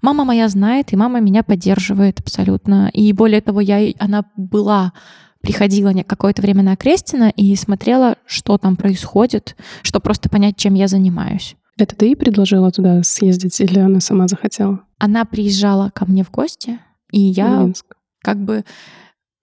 Мама 0.02 0.24
моя 0.24 0.48
знает, 0.48 0.92
и 0.92 0.96
мама 0.96 1.20
меня 1.20 1.42
поддерживает 1.42 2.20
абсолютно. 2.20 2.90
И 2.92 3.12
более 3.12 3.40
того, 3.40 3.60
я, 3.60 3.92
она 3.98 4.24
была 4.36 4.92
приходила 5.40 5.92
какое-то 6.02 6.42
время 6.42 6.62
на 6.62 6.76
Крестина 6.76 7.30
и 7.30 7.54
смотрела, 7.54 8.16
что 8.26 8.58
там 8.58 8.76
происходит, 8.76 9.56
чтобы 9.82 10.02
просто 10.02 10.28
понять, 10.28 10.56
чем 10.56 10.74
я 10.74 10.88
занимаюсь. 10.88 11.56
Это 11.78 11.94
ты 11.94 12.06
ей 12.06 12.16
предложила 12.16 12.70
туда 12.72 13.02
съездить 13.04 13.60
или 13.60 13.78
она 13.78 14.00
сама 14.00 14.26
захотела? 14.26 14.80
Она 14.98 15.24
приезжала 15.24 15.90
ко 15.94 16.06
мне 16.06 16.24
в 16.24 16.30
гости, 16.30 16.80
и 17.12 17.20
я 17.20 17.60
Минск. 17.60 17.86
как 18.20 18.38
бы 18.38 18.64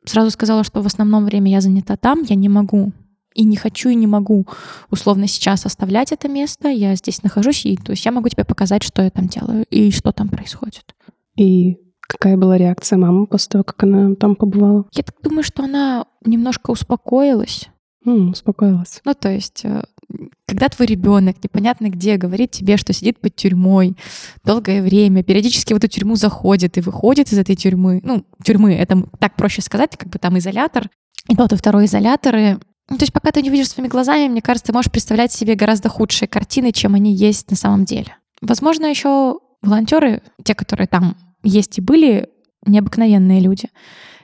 сразу 0.06 0.32
сказала, 0.32 0.64
что 0.64 0.82
в 0.82 0.86
основном 0.86 1.26
время 1.26 1.52
я 1.52 1.62
занята 1.62 1.98
там, 1.98 2.24
я 2.24 2.36
не 2.36 2.50
могу 2.50 2.92
и 3.34 3.44
не 3.44 3.58
хочу, 3.58 3.90
и 3.90 3.96
не 3.96 4.08
могу 4.08 4.48
условно 4.90 5.28
сейчас 5.28 5.66
оставлять 5.66 6.12
это 6.12 6.28
место, 6.30 6.70
я 6.70 6.96
здесь 6.96 7.22
нахожусь, 7.22 7.66
и 7.66 7.76
то 7.76 7.92
есть 7.92 8.06
я 8.06 8.12
могу 8.12 8.30
тебе 8.30 8.46
показать, 8.46 8.84
что 8.84 9.02
я 9.02 9.10
там 9.10 9.28
делаю 9.28 9.66
и 9.70 9.92
что 9.92 10.12
там 10.12 10.30
происходит. 10.30 10.96
И 11.36 11.78
какая 12.08 12.38
была 12.38 12.58
реакция 12.58 12.98
мамы 12.98 13.28
после 13.28 13.50
того, 13.50 13.64
как 13.66 13.84
она 13.84 14.16
там 14.16 14.36
побывала? 14.36 14.86
Я 14.94 15.04
так 15.04 15.16
думаю, 15.22 15.44
что 15.44 15.64
она 15.64 16.06
немножко 16.26 16.72
успокоилась. 16.72 17.70
Mm, 18.06 18.32
успокоилась. 18.32 19.02
Ну, 19.04 19.14
то 19.16 19.30
есть, 19.30 19.66
э, 19.66 19.84
когда 20.48 20.70
твой 20.70 20.88
ребенок 20.88 21.44
непонятно 21.44 21.90
где 21.90 22.18
говорит 22.18 22.52
тебе, 22.52 22.78
что 22.78 22.94
сидит 22.94 23.20
под 23.20 23.36
тюрьмой 23.36 23.96
долгое 24.44 24.82
время, 24.82 25.24
периодически 25.24 25.74
в 25.74 25.78
эту 25.78 25.88
тюрьму 25.88 26.16
заходит 26.16 26.78
и 26.78 26.82
выходит 26.82 27.32
из 27.32 27.38
этой 27.38 27.56
тюрьмы, 27.56 28.02
ну, 28.04 28.26
тюрьмы, 28.44 28.74
это 28.76 29.08
так 29.20 29.36
проще 29.36 29.62
сказать, 29.62 29.98
как 29.98 30.10
бы 30.10 30.20
там 30.20 30.38
изолятор, 30.38 30.90
и 31.28 31.36
тот 31.36 31.54
и 31.54 31.56
второй 31.56 31.86
изоляторы, 31.86 32.60
ну, 32.90 32.98
то 32.98 33.04
есть 33.04 33.14
пока 33.14 33.32
ты 33.32 33.42
не 33.42 33.50
видишь 33.50 33.70
своими 33.70 33.90
глазами, 33.90 34.28
мне 34.28 34.42
кажется, 34.42 34.68
ты 34.68 34.74
можешь 34.74 34.92
представлять 34.92 35.32
себе 35.32 35.56
гораздо 35.56 35.90
худшие 35.90 36.28
картины, 36.28 36.72
чем 36.72 36.94
они 36.94 37.14
есть 37.14 37.50
на 37.50 37.58
самом 37.58 37.86
деле. 37.86 38.16
Возможно, 38.42 38.86
еще 38.86 39.40
волонтеры, 39.64 40.22
те, 40.44 40.54
которые 40.54 40.88
там 40.88 41.18
есть 41.42 41.78
и 41.80 41.82
были, 41.82 42.30
необыкновенные 42.66 43.40
люди. 43.40 43.70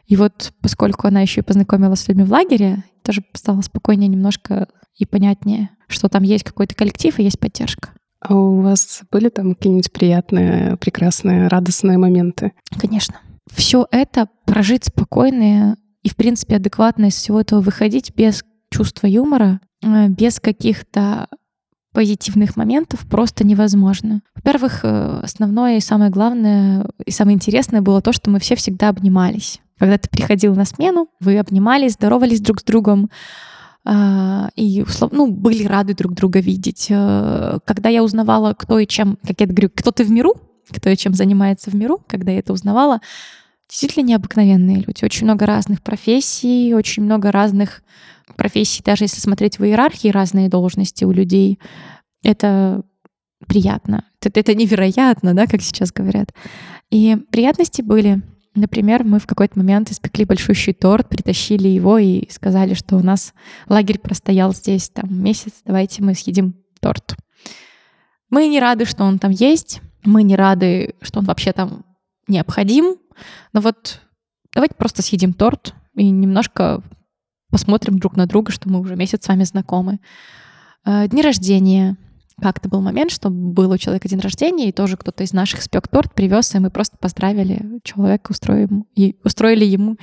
И 0.05 0.15
вот 0.15 0.53
поскольку 0.61 1.07
она 1.07 1.21
еще 1.21 1.41
и 1.41 1.43
познакомилась 1.43 2.01
с 2.01 2.07
людьми 2.07 2.23
в 2.23 2.31
лагере, 2.31 2.83
тоже 3.03 3.23
стало 3.33 3.61
спокойнее 3.61 4.07
немножко 4.07 4.67
и 4.97 5.05
понятнее, 5.05 5.69
что 5.87 6.09
там 6.09 6.23
есть 6.23 6.43
какой-то 6.43 6.75
коллектив 6.75 7.17
и 7.17 7.23
есть 7.23 7.39
поддержка. 7.39 7.89
А 8.19 8.35
у 8.35 8.61
вас 8.61 9.01
были 9.11 9.29
там 9.29 9.55
какие-нибудь 9.55 9.91
приятные, 9.91 10.77
прекрасные, 10.77 11.47
радостные 11.47 11.97
моменты? 11.97 12.53
Конечно. 12.77 13.15
Все 13.51 13.87
это 13.91 14.27
прожить 14.45 14.85
спокойно 14.85 15.75
и, 16.03 16.09
в 16.09 16.15
принципе, 16.15 16.57
адекватно 16.57 17.05
из 17.05 17.15
всего 17.15 17.41
этого 17.41 17.61
выходить 17.61 18.13
без 18.15 18.43
чувства 18.69 19.07
юмора 19.07 19.59
э, 19.83 20.07
без 20.07 20.39
каких-то 20.39 21.27
позитивных 21.93 22.55
моментов 22.55 23.01
просто 23.09 23.45
невозможно. 23.45 24.21
Во-первых, 24.35 24.81
э, 24.83 25.19
основное 25.23 25.77
и 25.77 25.81
самое 25.81 26.09
главное 26.09 26.87
и 27.05 27.11
самое 27.11 27.35
интересное 27.35 27.81
было 27.81 28.01
то, 28.01 28.13
что 28.13 28.29
мы 28.29 28.39
все 28.39 28.55
всегда 28.55 28.89
обнимались. 28.89 29.59
Когда 29.77 29.97
ты 29.97 30.09
приходил 30.09 30.55
на 30.55 30.65
смену, 30.65 31.07
вы 31.19 31.39
обнимались, 31.39 31.93
здоровались 31.93 32.39
друг 32.39 32.61
с 32.61 32.63
другом, 32.63 33.09
э, 33.85 34.49
и 34.55 34.85
ну, 35.11 35.31
были 35.31 35.65
рады 35.65 35.93
друг 35.93 36.13
друга 36.13 36.39
видеть. 36.39 36.87
Когда 36.87 37.89
я 37.89 38.03
узнавала, 38.03 38.53
кто 38.53 38.79
и 38.79 38.87
чем, 38.87 39.17
как 39.25 39.39
я 39.39 39.47
говорю, 39.47 39.69
кто 39.73 39.91
ты 39.91 40.03
в 40.03 40.11
миру, 40.11 40.35
кто 40.69 40.89
и 40.89 40.97
чем 40.97 41.13
занимается 41.13 41.69
в 41.69 41.75
миру, 41.75 42.01
когда 42.07 42.31
я 42.31 42.39
это 42.39 42.53
узнавала, 42.53 43.01
действительно 43.69 44.05
необыкновенные 44.05 44.77
люди. 44.77 45.05
Очень 45.05 45.25
много 45.25 45.45
разных 45.45 45.81
профессий, 45.81 46.73
очень 46.73 47.03
много 47.03 47.31
разных 47.31 47.83
профессий, 48.35 48.83
даже 48.83 49.05
если 49.05 49.19
смотреть 49.19 49.59
в 49.59 49.63
иерархии 49.63 50.09
разные 50.09 50.49
должности 50.49 51.05
у 51.05 51.11
людей, 51.11 51.59
это 52.23 52.83
приятно. 53.47 54.05
Это, 54.21 54.39
это 54.39 54.55
невероятно, 54.55 55.33
да, 55.33 55.47
как 55.47 55.61
сейчас 55.61 55.91
говорят. 55.91 56.33
И 56.89 57.17
приятности 57.31 57.81
были. 57.81 58.21
Например, 58.53 59.03
мы 59.05 59.19
в 59.19 59.27
какой-то 59.27 59.57
момент 59.57 59.91
испекли 59.91 60.25
большущий 60.25 60.73
торт, 60.73 61.07
притащили 61.07 61.69
его 61.69 61.97
и 61.97 62.29
сказали, 62.29 62.73
что 62.73 62.97
у 62.97 63.03
нас 63.03 63.33
лагерь 63.69 63.97
простоял 63.97 64.53
здесь 64.53 64.89
там 64.89 65.23
месяц, 65.23 65.53
давайте 65.65 66.03
мы 66.03 66.13
съедим 66.15 66.55
торт. 66.81 67.15
Мы 68.29 68.47
не 68.47 68.59
рады, 68.59 68.85
что 68.85 69.03
он 69.03 69.19
там 69.19 69.31
есть, 69.31 69.81
мы 70.03 70.23
не 70.23 70.35
рады, 70.35 70.95
что 71.01 71.19
он 71.19 71.25
вообще 71.25 71.53
там 71.53 71.85
необходим, 72.27 72.97
но 73.53 73.61
вот 73.61 74.01
давайте 74.53 74.75
просто 74.75 75.01
съедим 75.01 75.33
торт 75.33 75.73
и 75.95 76.09
немножко 76.09 76.81
посмотрим 77.49 77.99
друг 77.99 78.15
на 78.15 78.25
друга, 78.25 78.51
что 78.51 78.69
мы 78.69 78.79
уже 78.79 78.95
месяц 78.95 79.25
с 79.25 79.27
вами 79.27 79.43
знакомы. 79.43 79.99
Э, 80.85 81.07
дни 81.07 81.21
рождения. 81.21 81.97
Как-то 82.39 82.69
был 82.69 82.81
момент, 82.81 83.11
что 83.11 83.29
был 83.29 83.71
у 83.71 83.77
человека 83.77 84.07
день 84.07 84.19
рождения, 84.19 84.69
и 84.69 84.71
тоже 84.71 84.97
кто-то 84.97 85.23
из 85.23 85.33
наших 85.33 85.61
спек 85.61 85.87
торт, 85.87 86.13
привез, 86.13 86.53
и 86.55 86.59
мы 86.59 86.69
просто 86.69 86.97
поздравили 86.97 87.79
человека, 87.83 88.31
устроим, 88.31 88.85
и 88.95 89.17
устроили 89.23 89.65
ему 89.65 89.97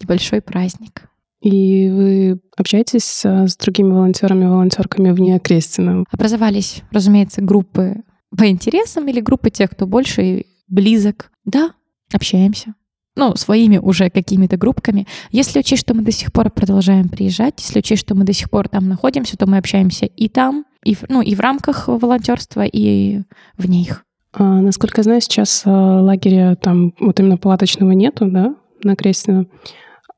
небольшой 0.00 0.40
праздник. 0.40 1.08
И 1.40 1.90
вы 1.90 2.40
общаетесь 2.56 3.24
с 3.24 3.56
другими 3.58 3.92
волонтерами, 3.92 4.46
волонтерками 4.46 5.10
вне 5.10 5.38
Крестина? 5.38 6.04
Образовались, 6.10 6.82
разумеется, 6.90 7.42
группы 7.42 7.96
по 8.36 8.48
интересам 8.48 9.06
или 9.08 9.20
группы 9.20 9.50
тех, 9.50 9.70
кто 9.70 9.86
больше 9.86 10.46
близок. 10.68 11.30
Да, 11.44 11.72
общаемся. 12.12 12.74
Ну, 13.16 13.36
своими 13.36 13.78
уже 13.78 14.10
какими-то 14.10 14.56
группками. 14.56 15.06
Если 15.30 15.60
учесть, 15.60 15.82
что 15.82 15.94
мы 15.94 16.02
до 16.02 16.10
сих 16.10 16.32
пор 16.32 16.50
продолжаем 16.50 17.08
приезжать, 17.08 17.60
если 17.60 17.78
учесть, 17.78 18.02
что 18.02 18.16
мы 18.16 18.24
до 18.24 18.32
сих 18.32 18.50
пор 18.50 18.68
там 18.68 18.88
находимся, 18.88 19.36
то 19.36 19.46
мы 19.46 19.58
общаемся 19.58 20.06
и 20.06 20.28
там, 20.28 20.64
и, 20.84 20.96
ну, 21.08 21.22
и 21.22 21.34
в 21.34 21.40
рамках 21.40 21.86
волонтерства, 21.86 22.64
и 22.64 23.20
вне 23.56 23.82
их. 23.82 24.04
А, 24.32 24.60
насколько 24.60 24.98
я 24.98 25.04
знаю, 25.04 25.20
сейчас 25.20 25.62
а, 25.64 26.00
лагеря 26.00 26.56
там 26.56 26.92
вот 26.98 27.20
именно 27.20 27.36
палаточного 27.36 27.92
нету, 27.92 28.26
да, 28.26 28.56
на 28.82 28.96
Крестина. 28.96 29.46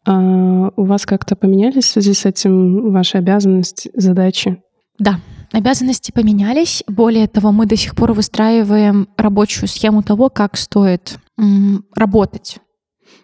А 0.07 0.71
у 0.77 0.85
вас 0.85 1.05
как-то 1.05 1.37
поменялись 1.37 1.85
в 1.85 1.91
связи 1.91 2.15
с 2.15 2.25
этим 2.25 2.93
ваши 2.93 3.19
обязанности, 3.19 3.91
задачи? 3.95 4.63
Да, 4.99 5.21
обязанности 5.53 6.13
поменялись. 6.13 6.83
Более 6.87 7.27
того, 7.27 7.53
мы 7.53 7.67
до 7.67 7.77
сих 7.77 7.95
пор 7.95 8.13
выстраиваем 8.13 9.09
рабочую 9.17 9.69
схему 9.69 10.03
того, 10.03 10.31
как 10.31 10.57
стоит 10.57 11.19
м, 11.39 11.85
работать. 11.95 12.59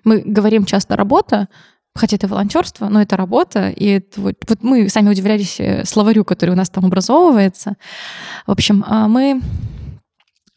Мы 0.05 0.23
говорим 0.25 0.65
часто 0.65 0.97
«работа», 0.97 1.49
хотя 1.95 2.17
это 2.17 2.29
волонтерство, 2.29 2.89
но 2.89 3.03
это 3.03 3.17
работа, 3.17 3.69
и 3.69 3.85
это 3.87 4.21
вот, 4.21 4.37
вот 4.49 4.63
мы 4.63 4.89
сами 4.89 5.11
удивлялись 5.11 5.61
э, 5.61 5.85
словарю, 5.85 6.25
который 6.25 6.51
у 6.51 6.57
нас 6.57 6.71
там 6.71 6.87
образовывается. 6.87 7.77
В 8.47 8.51
общем, 8.51 8.85
а, 8.87 9.09
мы 9.09 9.43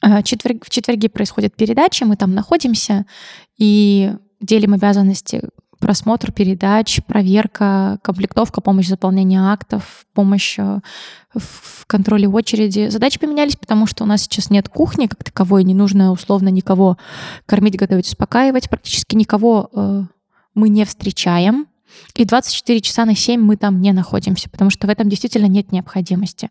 а, 0.02 0.24
четверг, 0.24 0.64
в 0.66 0.70
четверги 0.70 1.08
происходит 1.08 1.56
передача, 1.56 2.06
мы 2.06 2.16
там 2.16 2.34
находимся 2.34 3.06
и 3.58 4.14
делим 4.40 4.74
обязанности 4.74 5.42
просмотр 5.80 6.32
передач, 6.32 7.02
проверка, 7.06 8.00
комплектовка, 8.02 8.62
помощь 8.62 8.88
в 8.88 8.90
заполнении 8.90 9.38
актов, 9.38 10.06
помощь 10.14 10.58
э, 10.58 10.80
в 11.34 11.86
контроле 11.88 12.28
очереди. 12.28 12.90
Задачи 12.90 13.20
поменялись, 13.20 13.56
потому 13.56 13.88
что 13.88 14.04
у 14.04 14.08
нас 14.08 14.24
сейчас 14.24 14.50
нет 14.50 14.70
кухни 14.70 15.08
как 15.08 15.24
таковой, 15.24 15.64
не 15.64 15.74
нужно 15.74 16.12
условно 16.12 16.50
никого 16.50 16.98
кормить, 17.46 17.78
готовить, 17.78 18.08
успокаивать. 18.08 18.70
Практически 18.70 19.16
никого 19.16 19.70
э, 19.74 20.04
мы 20.54 20.70
не 20.70 20.86
встречаем. 20.86 21.68
И 22.16 22.26
24 22.26 22.82
часа 22.82 23.06
на 23.06 23.16
7 23.16 23.40
мы 23.42 23.58
там 23.58 23.82
не 23.82 23.94
находимся, 23.94 24.50
потому 24.50 24.70
что 24.70 24.88
в 24.88 24.90
этом 24.90 25.08
действительно 25.08 25.46
нет 25.46 25.72
необходимости. 25.72 26.50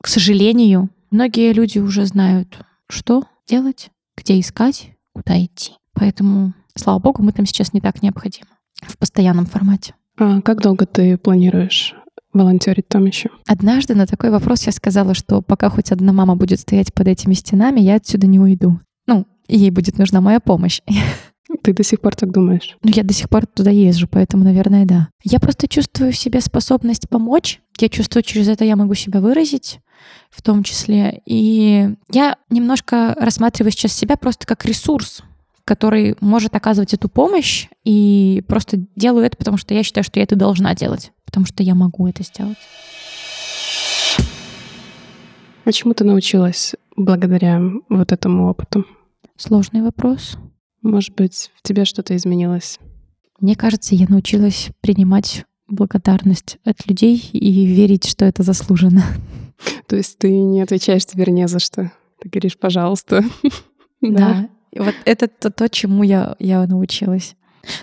К 0.00 0.08
сожалению, 0.08 0.90
многие 1.10 1.52
люди 1.52 1.78
уже 1.78 2.06
знают, 2.06 2.58
что 2.88 3.24
делать, 3.46 3.90
где 4.16 4.40
искать, 4.40 4.92
куда 5.12 5.42
идти. 5.44 5.72
Поэтому, 5.94 6.54
слава 6.74 6.98
богу, 6.98 7.22
мы 7.22 7.32
там 7.32 7.46
сейчас 7.46 7.72
не 7.72 7.80
так 7.80 8.02
необходимы 8.02 8.51
в 8.82 8.98
постоянном 8.98 9.46
формате. 9.46 9.94
А 10.18 10.40
как 10.40 10.60
долго 10.60 10.86
ты 10.86 11.16
планируешь 11.16 11.94
волонтерить 12.32 12.88
там 12.88 13.06
еще? 13.06 13.30
Однажды 13.46 13.94
на 13.94 14.06
такой 14.06 14.30
вопрос 14.30 14.64
я 14.64 14.72
сказала, 14.72 15.14
что 15.14 15.42
пока 15.42 15.68
хоть 15.68 15.92
одна 15.92 16.12
мама 16.12 16.36
будет 16.36 16.60
стоять 16.60 16.92
под 16.92 17.08
этими 17.08 17.34
стенами, 17.34 17.80
я 17.80 17.96
отсюда 17.96 18.26
не 18.26 18.38
уйду. 18.38 18.80
Ну, 19.06 19.26
ей 19.48 19.70
будет 19.70 19.98
нужна 19.98 20.20
моя 20.20 20.40
помощь. 20.40 20.80
Ты 21.62 21.74
до 21.74 21.84
сих 21.84 22.00
пор 22.00 22.14
так 22.16 22.32
думаешь? 22.32 22.76
Ну, 22.82 22.90
я 22.92 23.02
до 23.02 23.12
сих 23.12 23.28
пор 23.28 23.46
туда 23.46 23.70
езжу, 23.70 24.08
поэтому, 24.08 24.42
наверное, 24.42 24.84
да. 24.86 25.08
Я 25.22 25.38
просто 25.38 25.68
чувствую 25.68 26.12
в 26.12 26.16
себе 26.16 26.40
способность 26.40 27.08
помочь. 27.08 27.60
Я 27.78 27.88
чувствую, 27.88 28.22
через 28.22 28.48
это 28.48 28.64
я 28.64 28.74
могу 28.74 28.94
себя 28.94 29.20
выразить 29.20 29.80
в 30.30 30.42
том 30.42 30.62
числе. 30.64 31.22
И 31.26 31.94
я 32.10 32.36
немножко 32.50 33.14
рассматриваю 33.18 33.70
сейчас 33.70 33.92
себя 33.92 34.16
просто 34.16 34.46
как 34.46 34.64
ресурс, 34.64 35.22
который 35.64 36.16
может 36.20 36.54
оказывать 36.54 36.94
эту 36.94 37.08
помощь, 37.08 37.68
и 37.84 38.44
просто 38.46 38.78
делаю 38.96 39.24
это, 39.26 39.36
потому 39.36 39.56
что 39.56 39.74
я 39.74 39.82
считаю, 39.82 40.04
что 40.04 40.18
я 40.18 40.24
это 40.24 40.36
должна 40.36 40.74
делать, 40.74 41.12
потому 41.24 41.46
что 41.46 41.62
я 41.62 41.74
могу 41.74 42.06
это 42.06 42.22
сделать. 42.22 42.58
А 45.64 45.70
чему 45.70 45.94
ты 45.94 46.04
научилась 46.04 46.74
благодаря 46.96 47.62
вот 47.88 48.12
этому 48.12 48.48
опыту? 48.48 48.84
Сложный 49.36 49.82
вопрос. 49.82 50.36
Может 50.82 51.14
быть, 51.14 51.50
в 51.54 51.62
тебе 51.62 51.84
что-то 51.84 52.16
изменилось? 52.16 52.80
Мне 53.40 53.54
кажется, 53.54 53.94
я 53.94 54.06
научилась 54.08 54.70
принимать 54.80 55.44
благодарность 55.68 56.58
от 56.64 56.86
людей 56.86 57.16
и 57.32 57.66
верить, 57.66 58.06
что 58.06 58.24
это 58.24 58.42
заслуженно. 58.42 59.04
То 59.86 59.96
есть 59.96 60.18
ты 60.18 60.30
не 60.30 60.60
отвечаешь 60.60 61.06
теперь 61.06 61.30
не 61.30 61.46
за 61.46 61.60
что? 61.60 61.92
Ты 62.20 62.28
говоришь, 62.28 62.58
пожалуйста. 62.58 63.24
Да. 64.00 64.48
И 64.72 64.80
вот 64.80 64.94
это 65.04 65.28
то, 65.28 65.50
то 65.50 65.68
чему 65.68 66.02
я, 66.02 66.34
я 66.38 66.66
научилась. 66.66 67.36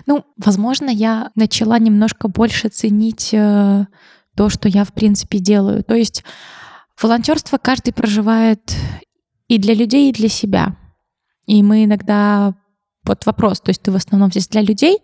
Ну, 0.06 0.24
возможно, 0.36 0.90
я 0.90 1.30
начала 1.34 1.78
немножко 1.78 2.28
больше 2.28 2.68
ценить 2.68 3.30
э, 3.32 3.86
то, 4.36 4.48
что 4.48 4.68
я, 4.68 4.84
в 4.84 4.92
принципе, 4.92 5.38
делаю. 5.38 5.82
То 5.84 5.94
есть 5.94 6.24
волонтерство 7.00 7.58
каждый 7.58 7.92
проживает 7.92 8.76
и 9.48 9.58
для 9.58 9.74
людей, 9.74 10.10
и 10.10 10.12
для 10.12 10.28
себя. 10.28 10.76
И 11.46 11.62
мы 11.62 11.84
иногда... 11.84 12.54
Вот 13.04 13.24
вопрос, 13.24 13.60
то 13.60 13.70
есть 13.70 13.80
ты 13.80 13.90
в 13.90 13.96
основном 13.96 14.30
здесь 14.30 14.46
для 14.48 14.60
людей, 14.60 14.98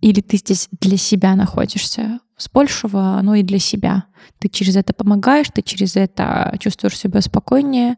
или 0.00 0.20
ты 0.20 0.36
здесь 0.36 0.68
для 0.78 0.98
себя 0.98 1.34
находишься? 1.34 2.20
С 2.36 2.50
большего 2.50 3.18
оно 3.18 3.34
и 3.34 3.42
для 3.42 3.58
себя. 3.58 4.04
Ты 4.38 4.48
через 4.50 4.76
это 4.76 4.92
помогаешь, 4.92 5.48
ты 5.52 5.62
через 5.62 5.96
это 5.96 6.54
чувствуешь 6.60 6.98
себя 6.98 7.22
спокойнее, 7.22 7.96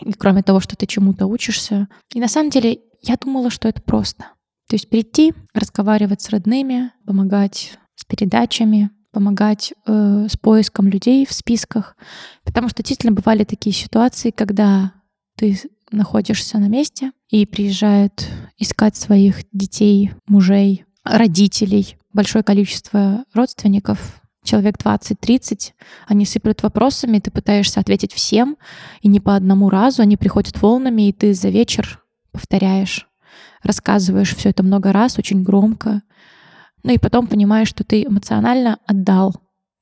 и 0.00 0.12
кроме 0.12 0.42
того, 0.42 0.60
что 0.60 0.76
ты 0.76 0.86
чему-то 0.86 1.26
учишься. 1.26 1.88
И 2.14 2.20
на 2.20 2.28
самом 2.28 2.50
деле 2.50 2.80
я 3.02 3.16
думала, 3.16 3.50
что 3.50 3.68
это 3.68 3.80
просто. 3.82 4.24
То 4.68 4.76
есть 4.76 4.88
прийти, 4.88 5.34
разговаривать 5.52 6.22
с 6.22 6.28
родными, 6.30 6.92
помогать 7.04 7.78
с 7.96 8.04
передачами, 8.04 8.90
помогать 9.12 9.72
э, 9.86 10.26
с 10.30 10.36
поиском 10.36 10.86
людей 10.86 11.26
в 11.26 11.32
списках. 11.32 11.96
Потому 12.44 12.68
что 12.68 12.82
действительно 12.82 13.12
бывали 13.12 13.44
такие 13.44 13.74
ситуации, 13.74 14.30
когда 14.30 14.92
ты 15.36 15.58
находишься 15.90 16.58
на 16.58 16.68
месте 16.68 17.12
и 17.28 17.46
приезжают 17.46 18.28
искать 18.58 18.96
своих 18.96 19.42
детей, 19.52 20.12
мужей, 20.26 20.84
родителей, 21.04 21.96
большое 22.12 22.44
количество 22.44 23.24
родственников, 23.34 24.19
человек 24.42 24.76
20-30, 24.76 25.72
они 26.06 26.24
сыплют 26.24 26.62
вопросами, 26.62 27.18
ты 27.18 27.30
пытаешься 27.30 27.80
ответить 27.80 28.12
всем, 28.12 28.56
и 29.02 29.08
не 29.08 29.20
по 29.20 29.36
одному 29.36 29.70
разу, 29.70 30.02
они 30.02 30.16
приходят 30.16 30.60
волнами, 30.60 31.08
и 31.08 31.12
ты 31.12 31.34
за 31.34 31.48
вечер 31.48 32.02
повторяешь, 32.32 33.08
рассказываешь 33.62 34.34
все 34.34 34.50
это 34.50 34.62
много 34.62 34.92
раз, 34.92 35.18
очень 35.18 35.42
громко, 35.42 36.02
ну 36.82 36.92
и 36.92 36.98
потом 36.98 37.26
понимаешь, 37.26 37.68
что 37.68 37.84
ты 37.84 38.04
эмоционально 38.04 38.78
отдал 38.86 39.34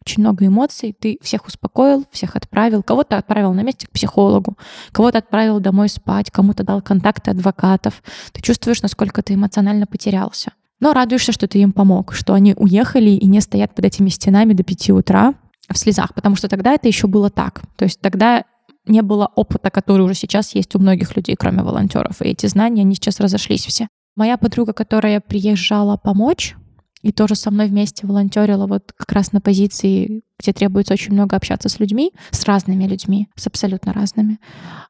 очень 0.05 0.23
много 0.23 0.47
эмоций, 0.47 0.97
ты 0.99 1.19
всех 1.21 1.47
успокоил, 1.47 2.07
всех 2.11 2.35
отправил, 2.35 2.83
кого-то 2.83 3.19
отправил 3.19 3.53
на 3.53 3.61
месте 3.61 3.87
к 3.87 3.91
психологу, 3.91 4.57
кого-то 4.91 5.19
отправил 5.19 5.61
домой 5.61 5.91
спать, 5.91 6.31
кому-то 6.31 6.63
дал 6.65 6.81
контакты 6.81 7.31
адвокатов. 7.31 8.03
Ты 8.33 8.41
чувствуешь, 8.41 8.81
насколько 8.81 9.23
ты 9.23 9.35
эмоционально 9.35 9.87
потерялся. 9.87 10.53
Но 10.81 10.93
радуешься, 10.93 11.33
что 11.33 11.49
ты 11.49 11.59
им 11.59 11.73
помог, 11.73 12.15
что 12.15 12.35
они 12.35 12.55
уехали 12.57 13.11
и 13.11 13.27
не 13.27 13.41
стоят 13.41 13.75
под 13.75 13.85
этими 13.85 14.09
стенами 14.09 14.53
до 14.53 14.63
5 14.63 14.91
утра 14.91 15.35
в 15.69 15.77
слезах, 15.77 16.15
потому 16.15 16.37
что 16.37 16.49
тогда 16.49 16.75
это 16.75 16.89
еще 16.89 17.07
было 17.07 17.31
так. 17.31 17.63
То 17.77 17.85
есть 17.85 18.01
тогда 18.01 18.45
не 18.87 19.03
было 19.03 19.31
опыта, 19.35 19.71
который 19.71 20.03
уже 20.03 20.15
сейчас 20.15 20.55
есть 20.55 20.75
у 20.75 20.79
многих 20.79 21.15
людей, 21.17 21.37
кроме 21.37 21.63
волонтеров. 21.63 22.23
И 22.23 22.29
эти 22.29 22.47
знания, 22.47 22.83
они 22.83 22.95
сейчас 22.95 23.21
разошлись 23.21 23.67
все. 23.67 23.89
Моя 24.17 24.37
подруга, 24.37 24.73
которая 24.73 25.21
приезжала 25.21 25.97
помочь, 25.97 26.57
и 27.03 27.13
тоже 27.13 27.37
со 27.37 27.51
мной 27.51 27.69
вместе 27.69 28.07
волонтерила 28.07 28.67
вот 28.67 28.93
как 28.97 29.13
раз 29.13 29.33
на 29.33 29.41
позиции, 29.41 30.23
где 30.39 30.53
требуется 30.53 30.95
очень 30.95 31.13
много 31.13 31.37
общаться 31.37 31.69
с 31.69 31.79
людьми, 31.79 32.13
с 32.31 32.45
разными 32.45 32.85
людьми, 32.87 33.29
с 33.37 33.47
абсолютно 33.47 33.93
разными. 33.93 34.41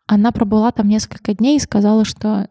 Она 0.07 0.33
пробыла 0.33 0.72
там 0.72 0.88
несколько 0.88 1.35
дней 1.35 1.57
и 1.57 1.61
сказала, 1.61 2.05
что 2.05 2.48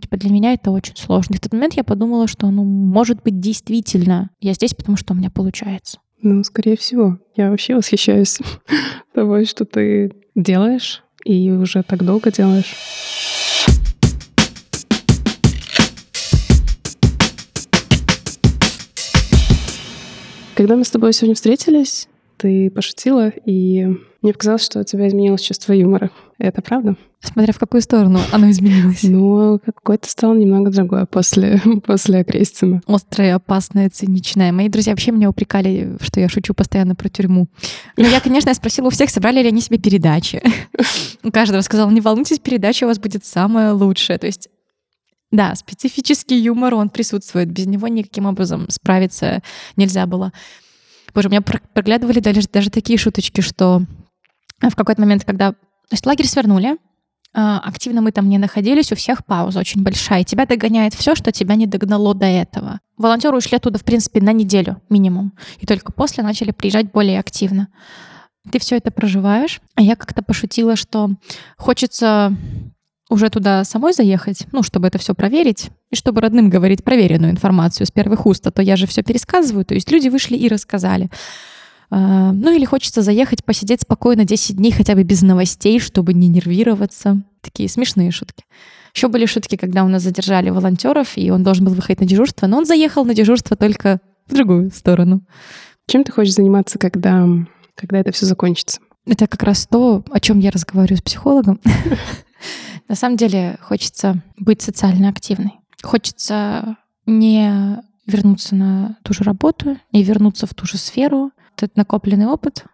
типа 0.00 0.16
для 0.16 0.30
меня 0.30 0.52
это 0.52 0.70
очень 0.70 0.96
сложно. 0.96 1.34
И 1.34 1.36
в 1.38 1.40
тот 1.40 1.52
момент 1.52 1.74
я 1.74 1.84
подумала, 1.84 2.26
что, 2.26 2.50
ну, 2.50 2.64
может 2.64 3.22
быть, 3.22 3.40
действительно 3.40 4.30
я 4.40 4.52
здесь, 4.54 4.74
потому 4.74 4.96
что 4.96 5.14
у 5.14 5.16
меня 5.16 5.30
получается. 5.30 5.98
Ну, 6.22 6.42
скорее 6.44 6.76
всего. 6.76 7.18
Я 7.36 7.50
вообще 7.50 7.74
восхищаюсь 7.74 8.38
того, 9.14 9.44
что 9.44 9.64
ты 9.64 10.12
делаешь 10.34 11.02
и 11.24 11.50
уже 11.50 11.82
так 11.82 12.04
долго 12.04 12.30
делаешь. 12.30 12.74
Когда 20.54 20.76
мы 20.76 20.84
с 20.84 20.90
тобой 20.90 21.12
сегодня 21.12 21.34
встретились, 21.34 22.08
ты 22.38 22.70
пошутила, 22.70 23.28
и 23.28 23.84
мне 24.22 24.32
показалось, 24.32 24.64
что 24.64 24.80
у 24.80 24.84
тебя 24.84 25.06
изменилось 25.06 25.42
чувство 25.42 25.74
юмора. 25.74 26.10
Это 26.38 26.60
правда? 26.60 26.96
Смотря 27.20 27.52
в 27.54 27.58
какую 27.58 27.80
сторону 27.80 28.20
оно 28.30 28.50
изменилось. 28.50 29.02
Ну, 29.04 29.58
какой-то 29.64 30.08
стал 30.08 30.34
немного 30.34 30.70
другой 30.70 31.06
после, 31.06 31.60
после 31.86 32.18
Окрестина. 32.18 32.82
Острое, 32.86 33.34
опасное, 33.34 33.88
циничное. 33.88 34.52
Мои 34.52 34.68
друзья 34.68 34.92
вообще 34.92 35.12
меня 35.12 35.30
упрекали, 35.30 35.96
что 36.00 36.20
я 36.20 36.28
шучу 36.28 36.52
постоянно 36.52 36.94
про 36.94 37.08
тюрьму. 37.08 37.48
Но 37.96 38.06
я, 38.06 38.20
конечно, 38.20 38.52
спросила 38.52 38.88
у 38.88 38.90
всех, 38.90 39.08
собрали 39.08 39.40
ли 39.40 39.48
они 39.48 39.62
себе 39.62 39.78
передачи. 39.78 40.42
У 41.22 41.30
каждого 41.30 41.62
сказал, 41.62 41.90
не 41.90 42.02
волнуйтесь, 42.02 42.38
передача 42.38 42.84
у 42.84 42.88
вас 42.88 42.98
будет 42.98 43.24
самая 43.24 43.72
лучшая. 43.72 44.18
То 44.18 44.26
есть 44.26 44.48
Да, 45.30 45.54
специфический 45.54 46.38
юмор, 46.38 46.74
он 46.74 46.90
присутствует. 46.90 47.50
Без 47.50 47.66
него 47.66 47.88
никаким 47.88 48.26
образом 48.26 48.66
справиться 48.68 49.42
нельзя 49.76 50.06
было. 50.06 50.32
Боже, 51.14 51.28
у 51.28 51.30
меня 51.30 51.40
проглядывали 51.40 52.20
даже, 52.20 52.42
даже 52.52 52.68
такие 52.68 52.98
шуточки, 52.98 53.40
что 53.40 53.82
в 54.60 54.74
какой-то 54.76 55.00
момент, 55.00 55.24
когда... 55.24 55.54
То 55.88 55.94
есть 55.94 56.06
лагерь 56.06 56.26
свернули, 56.26 56.76
а, 57.38 57.58
активно 57.58 58.00
мы 58.00 58.12
там 58.12 58.30
не 58.30 58.38
находились, 58.38 58.92
у 58.92 58.96
всех 58.96 59.26
пауза 59.26 59.60
очень 59.60 59.82
большая. 59.82 60.24
Тебя 60.24 60.46
догоняет 60.46 60.94
все, 60.94 61.14
что 61.14 61.32
тебя 61.32 61.54
не 61.54 61.66
догнало 61.66 62.14
до 62.14 62.24
этого. 62.24 62.80
Волонтеры 62.96 63.36
ушли 63.36 63.58
оттуда, 63.58 63.78
в 63.78 63.84
принципе, 63.84 64.22
на 64.22 64.32
неделю 64.32 64.80
минимум. 64.88 65.34
И 65.58 65.66
только 65.66 65.92
после 65.92 66.24
начали 66.24 66.50
приезжать 66.50 66.90
более 66.90 67.20
активно. 67.20 67.68
Ты 68.50 68.58
все 68.58 68.76
это 68.76 68.90
проживаешь. 68.90 69.60
А 69.74 69.82
я 69.82 69.96
как-то 69.96 70.22
пошутила, 70.22 70.76
что 70.76 71.10
хочется 71.58 72.34
уже 73.10 73.28
туда 73.28 73.64
самой 73.64 73.92
заехать, 73.92 74.46
ну, 74.52 74.62
чтобы 74.62 74.88
это 74.88 74.98
все 74.98 75.14
проверить, 75.14 75.70
и 75.90 75.96
чтобы 75.96 76.22
родным 76.22 76.48
говорить 76.48 76.82
проверенную 76.84 77.32
информацию 77.32 77.86
с 77.86 77.90
первых 77.90 78.26
уст, 78.26 78.46
а 78.46 78.50
то 78.50 78.62
я 78.62 78.76
же 78.76 78.86
все 78.86 79.02
пересказываю, 79.02 79.64
то 79.64 79.74
есть 79.74 79.90
люди 79.92 80.08
вышли 80.08 80.36
и 80.36 80.48
рассказали. 80.48 81.10
А, 81.90 82.32
ну 82.32 82.54
или 82.54 82.64
хочется 82.64 83.02
заехать, 83.02 83.44
посидеть 83.44 83.82
спокойно 83.82 84.24
10 84.24 84.56
дней 84.56 84.72
хотя 84.72 84.94
бы 84.94 85.02
без 85.02 85.22
новостей, 85.22 85.78
чтобы 85.80 86.14
не 86.14 86.28
нервироваться. 86.28 87.22
Такие 87.40 87.68
смешные 87.68 88.10
шутки. 88.10 88.44
Еще 88.94 89.08
были 89.08 89.26
шутки, 89.26 89.56
когда 89.56 89.84
у 89.84 89.88
нас 89.88 90.02
задержали 90.02 90.50
волонтеров, 90.50 91.16
и 91.16 91.30
он 91.30 91.42
должен 91.42 91.64
был 91.64 91.74
выходить 91.74 92.00
на 92.00 92.06
дежурство, 92.06 92.46
но 92.46 92.58
он 92.58 92.66
заехал 92.66 93.04
на 93.04 93.14
дежурство 93.14 93.56
только 93.56 94.00
в 94.26 94.34
другую 94.34 94.70
сторону. 94.70 95.22
Чем 95.86 96.02
ты 96.02 96.12
хочешь 96.12 96.34
заниматься, 96.34 96.78
когда, 96.78 97.26
когда 97.74 97.98
это 97.98 98.10
все 98.12 98.26
закончится? 98.26 98.80
Это 99.06 99.28
как 99.28 99.42
раз 99.44 99.66
то, 99.66 100.02
о 100.10 100.18
чем 100.18 100.40
я 100.40 100.50
разговариваю 100.50 100.98
с 100.98 101.02
психологом. 101.02 101.60
На 102.88 102.94
самом 102.94 103.16
деле 103.16 103.58
хочется 103.60 104.22
быть 104.38 104.62
социально 104.62 105.08
активной. 105.08 105.52
Хочется 105.82 106.76
не 107.06 107.78
вернуться 108.06 108.54
на 108.54 108.96
ту 109.02 109.12
же 109.12 109.24
работу, 109.24 109.76
не 109.92 110.02
вернуться 110.02 110.46
в 110.46 110.54
ту 110.54 110.66
же 110.66 110.78
сферу. 110.78 111.32
Этот 111.56 111.76
накопленный 111.76 112.26
опыт, 112.26 112.64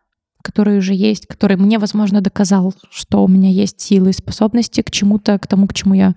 который 0.43 0.79
уже 0.79 0.95
есть, 0.95 1.27
который 1.27 1.57
мне, 1.57 1.79
возможно, 1.79 2.21
доказал, 2.21 2.75
что 2.91 3.25
у 3.25 3.29
меня 3.29 3.49
есть 3.49 3.81
силы 3.81 4.11
и 4.11 4.15
способности 4.15 4.83
к 4.83 4.91
чему-то, 4.91 5.39
к 5.39 5.47
тому, 5.47 5.69
к 5.69 5.75
чему 5.75 5.95
я 5.95 6.15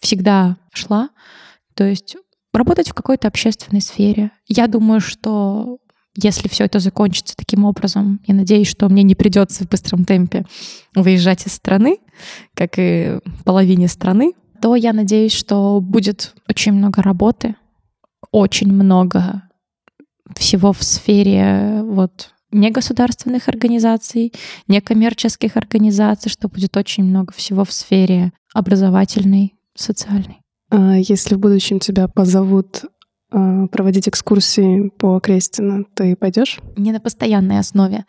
всегда 0.00 0.56
шла. 0.72 1.10
То 1.74 1.84
есть 1.84 2.16
работать 2.52 2.90
в 2.90 2.94
какой-то 2.94 3.28
общественной 3.28 3.80
сфере. 3.80 4.30
Я 4.46 4.66
думаю, 4.68 5.00
что 5.00 5.78
если 6.16 6.48
все 6.48 6.64
это 6.64 6.78
закончится 6.78 7.36
таким 7.36 7.64
образом, 7.64 8.20
я 8.26 8.34
надеюсь, 8.34 8.68
что 8.68 8.88
мне 8.88 9.02
не 9.02 9.14
придется 9.14 9.64
в 9.64 9.68
быстром 9.68 10.04
темпе 10.04 10.46
выезжать 10.94 11.46
из 11.46 11.52
страны, 11.52 11.98
как 12.54 12.78
и 12.78 13.18
половине 13.44 13.88
страны, 13.88 14.32
то 14.62 14.74
я 14.74 14.92
надеюсь, 14.92 15.32
что 15.32 15.80
будет 15.80 16.34
очень 16.48 16.72
много 16.72 17.02
работы, 17.02 17.56
очень 18.30 18.72
много 18.72 19.42
всего 20.34 20.72
в 20.72 20.82
сфере 20.82 21.82
вот 21.82 22.30
негосударственных 22.52 23.48
организаций, 23.48 24.32
некоммерческих 24.68 25.56
организаций, 25.56 26.30
что 26.30 26.48
будет 26.48 26.76
очень 26.76 27.04
много 27.04 27.32
всего 27.32 27.64
в 27.64 27.72
сфере 27.72 28.32
образовательной, 28.54 29.54
социальной. 29.74 30.40
А 30.70 30.96
если 30.96 31.34
в 31.34 31.38
будущем 31.38 31.78
тебя 31.78 32.08
позовут 32.08 32.84
а, 33.30 33.66
проводить 33.66 34.08
экскурсии 34.08 34.88
по 34.98 35.20
Крестину, 35.20 35.84
ты 35.94 36.16
пойдешь? 36.16 36.58
Не 36.76 36.92
на 36.92 37.00
постоянной 37.00 37.58
основе. 37.58 38.04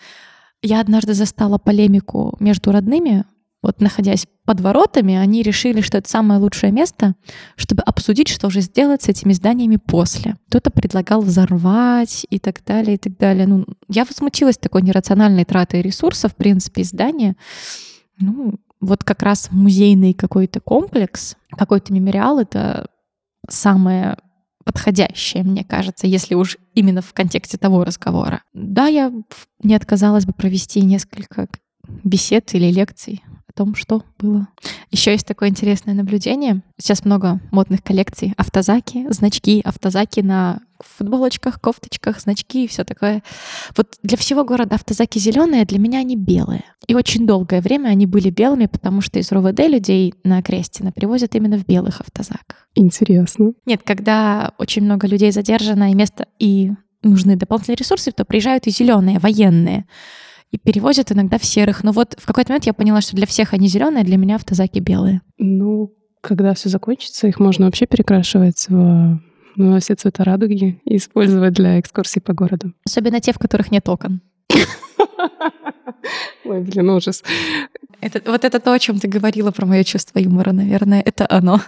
Я 0.62 0.80
однажды 0.80 1.13
застала 1.13 1.58
полемику 1.58 2.36
между 2.39 2.71
родными. 2.71 3.25
Вот 3.63 3.82
находясь 3.82 4.28
под 4.46 4.62
воротами, 4.62 5.15
они 5.15 5.41
решили, 5.41 5.82
что 5.82 5.98
это 5.98 6.10
самое 6.10 6.39
лучшее 6.39 6.72
место, 6.72 7.15
чтобы 7.56 7.82
обсудить, 7.82 8.28
что 8.28 8.50
же 8.50 8.62
сделать 8.62 9.02
с 9.04 9.10
этими 9.10 9.34
зданиями 9.34 9.78
после. 9.78 10.38
Кто-то 10.48 10.70
предлагал 10.70 11.22
взорвать 11.22 12.26
и 12.30 12.39
так 12.39 12.63
далее, 12.63 12.96
и 12.96 12.98
так 12.98 13.17
далее. 13.17 13.48
Ну, 13.48 13.65
я 13.89 14.06
возмутилась 14.06 14.58
такой 14.58 14.84
нерациональной 14.84 15.43
тратой 15.43 15.82
ресурсов, 15.82 16.34
в 16.34 16.36
принципе, 16.36 16.84
здания. 16.84 17.36
Ну, 18.20 18.56
вот 18.80 19.04
как 19.04 19.24
раз 19.24 19.50
музейный 19.52 20.13
какой-то 20.13 20.60
комплекс, 20.60 21.36
какой-то 21.50 21.91
мемориал— 21.91 22.39
это 22.39 22.88
самое 23.50 24.17
подходящее, 24.63 25.43
мне 25.43 25.63
кажется, 25.63 26.08
если 26.08 26.36
уж 26.36 26.58
именно 26.74 27.02
в 27.02 27.13
контексте 27.13 27.58
того 27.58 27.86
разговора. 27.86 28.43
Да, 28.54 28.88
я 28.88 29.13
не 29.63 29.76
отказалась 29.76 30.26
бы 30.26 30.34
провести 30.34 30.82
несколько 30.82 31.48
бесед 32.04 32.54
или 32.54 32.71
лекций 32.71 33.23
о 33.47 33.54
том, 33.54 33.76
что 33.76 34.04
было. 34.19 34.47
Еще 34.91 35.12
есть 35.12 35.28
такое 35.28 35.50
интересное 35.50 35.93
наблюдение. 35.93 36.62
Сейчас 36.78 37.06
много 37.06 37.39
модных 37.52 37.84
коллекций. 37.84 38.34
Автозаки, 38.38 39.06
значки, 39.10 39.62
автозаки 39.63 40.21
на 40.21 40.62
футболочках, 40.80 41.60
кофточках, 41.60 42.19
значки 42.19 42.65
и 42.65 42.67
все 42.67 42.84
такое. 42.84 43.23
Вот 43.76 43.95
для 44.04 44.17
всего 44.17 44.43
города 44.43 44.76
автозаки 44.76 45.19
зеленые, 45.19 45.65
для 45.65 45.80
меня 45.80 46.00
они 46.00 46.15
белые. 46.15 46.63
И 46.88 46.93
очень 46.93 47.26
долгое 47.26 47.62
время 47.62 47.89
они 47.89 48.06
были 48.06 48.30
белыми, 48.30 48.67
потому 48.67 49.02
что 49.02 49.19
из 49.19 49.32
РОВД 49.32 49.60
людей 49.67 50.13
на 50.23 50.41
Крестина 50.41 50.91
привозят 50.91 51.36
именно 51.36 51.58
в 51.58 51.65
белых 51.65 52.02
автозаках. 52.02 52.67
Интересно. 52.76 53.54
Нет, 53.65 53.82
когда 53.84 54.54
очень 54.58 54.84
много 54.84 55.08
людей 55.08 55.32
задержано 55.32 55.91
и 55.91 55.95
место, 55.95 56.28
и 56.39 56.71
нужны 57.04 57.36
дополнительные 57.36 57.78
ресурсы, 57.78 58.12
то 58.12 58.26
приезжают 58.26 58.67
и 58.67 58.71
зеленые, 58.71 59.19
военные 59.19 59.86
и 60.52 60.58
перевозят 60.58 61.12
иногда 61.12 61.38
в 61.38 61.46
серых. 61.46 61.84
Но 61.84 61.92
вот 61.92 62.16
в 62.18 62.26
какой-то 62.26 62.52
момент 62.52 62.66
я 62.66 62.74
поняла, 62.74 63.02
что 63.02 63.16
для 63.16 63.26
всех 63.26 63.54
они 63.54 63.68
зеленые, 63.68 64.02
а 64.02 64.06
для 64.06 64.18
меня 64.18 64.36
автозаки 64.36 64.80
белые. 64.80 65.22
Ну, 65.38 65.94
когда 66.22 66.54
все 66.54 66.70
закончится, 66.70 67.28
их 67.28 67.40
можно 67.40 67.66
вообще 67.66 67.86
перекрашивать 67.86 68.68
в 68.70 69.20
ну, 69.56 69.80
все 69.80 69.96
цвета 69.96 70.24
радуги 70.24 70.80
и 70.86 70.98
использовать 70.98 71.54
для 71.54 71.80
экскурсий 71.80 72.22
по 72.22 72.34
городу. 72.34 72.74
Особенно 72.86 73.20
те, 73.20 73.34
в 73.34 73.40
которых 73.40 73.72
нет 73.72 73.90
окон. 73.90 74.22
Ой, 76.46 76.62
блин, 76.62 76.90
ужас. 76.90 77.24
Это, 78.00 78.32
вот 78.32 78.46
это 78.46 78.60
то, 78.60 78.74
о 78.74 78.80
чем 78.80 79.00
ты 79.00 79.08
говорила 79.08 79.52
про 79.52 79.66
мое 79.66 79.84
чувство 79.84 80.20
юмора, 80.20 80.52
наверное, 80.52 81.02
это 81.02 81.26
оно. 81.30 81.60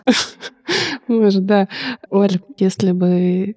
Может, 1.07 1.45
да. 1.45 1.67
Оль, 2.11 2.39
если 2.57 2.91
бы 2.91 3.55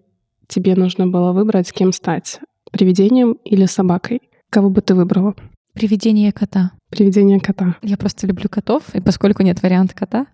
тебе 0.48 0.74
нужно 0.74 1.06
было 1.06 1.32
выбрать, 1.32 1.70
кем 1.72 1.92
стать, 1.92 2.40
привидением 2.70 3.32
или 3.44 3.66
собакой, 3.66 4.20
кого 4.52 4.68
бы 4.70 4.82
ты 4.82 4.94
выбрала? 4.94 5.34
Привидение 5.72 6.30
кота. 6.30 6.72
Привидение 6.90 7.40
кота. 7.40 7.76
Я 7.82 7.96
просто 7.96 8.26
люблю 8.26 8.48
котов, 8.50 8.94
и 8.94 9.00
поскольку 9.00 9.42
нет 9.42 9.62
варианта 9.62 9.94
кота, 9.94 10.26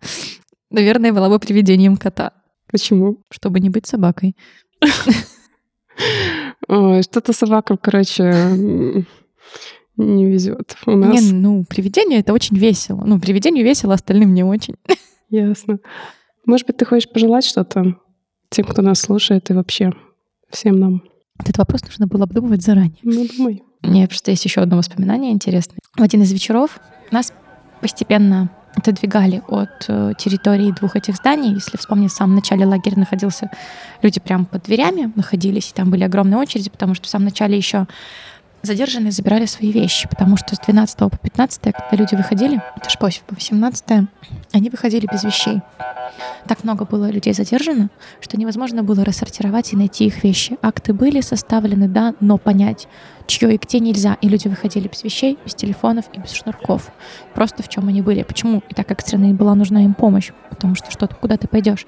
наверное, 0.70 1.12
была 1.12 1.28
бы 1.28 1.38
привидением 1.38 1.96
кота. 1.96 2.32
Почему? 2.70 3.22
Чтобы 3.30 3.60
не 3.60 3.70
быть 3.70 3.86
собакой. 3.86 4.36
Что-то 6.66 7.32
собакам, 7.32 7.78
короче, 7.78 8.24
не 9.96 10.26
везет. 10.26 10.76
У 10.84 10.96
нас... 10.96 11.22
Не, 11.22 11.32
ну, 11.32 11.64
привидение— 11.64 12.18
это 12.20 12.32
очень 12.32 12.56
весело. 12.56 13.04
Ну, 13.04 13.20
привидению 13.20 13.64
весело, 13.64 13.94
остальным 13.94 14.34
не 14.34 14.42
очень. 14.42 14.74
Ясно. 15.30 15.78
Может 16.44 16.66
быть, 16.66 16.76
ты 16.76 16.84
хочешь 16.84 17.08
пожелать 17.08 17.44
что-то 17.44 17.96
тем, 18.50 18.66
кто 18.66 18.82
нас 18.82 19.00
слушает, 19.00 19.48
и 19.50 19.54
вообще 19.54 19.92
всем 20.50 20.78
нам? 20.80 21.02
Этот 21.38 21.58
вопрос 21.58 21.82
нужно 21.82 22.06
было 22.06 22.24
обдумывать 22.24 22.62
заранее. 22.62 22.98
Ну, 23.02 23.26
думай. 23.36 23.62
Мне 23.82 24.06
просто 24.08 24.32
есть 24.32 24.44
еще 24.44 24.60
одно 24.60 24.76
воспоминание 24.76 25.32
интересное. 25.32 25.78
В 25.96 26.02
один 26.02 26.22
из 26.22 26.32
вечеров 26.32 26.80
нас 27.10 27.32
постепенно 27.80 28.50
отодвигали 28.74 29.42
от 29.48 29.86
э, 29.88 30.12
территории 30.18 30.72
двух 30.72 30.96
этих 30.96 31.16
зданий. 31.16 31.54
Если 31.54 31.76
вспомнить, 31.76 32.12
в 32.12 32.16
самом 32.16 32.36
начале 32.36 32.66
лагеря 32.66 32.98
находился, 32.98 33.50
люди 34.02 34.20
прямо 34.20 34.44
под 34.44 34.64
дверями 34.64 35.12
находились, 35.14 35.70
и 35.70 35.74
там 35.74 35.90
были 35.90 36.04
огромные 36.04 36.38
очереди, 36.38 36.70
потому 36.70 36.94
что 36.94 37.06
в 37.06 37.08
самом 37.08 37.26
начале 37.26 37.56
еще 37.56 37.86
задержанные 38.62 39.12
забирали 39.12 39.46
свои 39.46 39.72
вещи, 39.72 40.08
потому 40.08 40.36
что 40.36 40.54
с 40.54 40.58
12 40.58 40.98
по 40.98 41.10
15, 41.10 41.60
когда 41.60 41.88
люди 41.92 42.14
выходили, 42.14 42.62
это 42.76 42.90
ж 42.90 42.98
по 42.98 43.10
18, 43.34 43.84
они 44.52 44.70
выходили 44.70 45.06
без 45.10 45.24
вещей. 45.24 45.60
Так 46.46 46.64
много 46.64 46.84
было 46.84 47.10
людей 47.10 47.34
задержано, 47.34 47.90
что 48.20 48.38
невозможно 48.38 48.82
было 48.82 49.04
рассортировать 49.04 49.72
и 49.72 49.76
найти 49.76 50.06
их 50.06 50.24
вещи. 50.24 50.56
Акты 50.62 50.92
были 50.92 51.20
составлены, 51.20 51.88
да, 51.88 52.14
но 52.20 52.38
понять, 52.38 52.88
чье 53.26 53.54
и 53.54 53.58
где 53.58 53.80
нельзя. 53.80 54.16
И 54.22 54.28
люди 54.28 54.48
выходили 54.48 54.88
без 54.88 55.04
вещей, 55.04 55.38
без 55.44 55.54
телефонов 55.54 56.06
и 56.12 56.18
без 56.18 56.32
шнурков. 56.32 56.90
Просто 57.34 57.62
в 57.62 57.68
чем 57.68 57.88
они 57.88 58.02
были. 58.02 58.22
Почему 58.22 58.62
и 58.68 58.74
так 58.74 58.90
экстренно 58.90 59.34
была 59.34 59.54
нужна 59.54 59.84
им 59.84 59.94
помощь? 59.94 60.32
Потому 60.50 60.74
что 60.74 60.90
что-то, 60.90 61.14
куда 61.14 61.36
ты 61.36 61.46
пойдешь. 61.46 61.86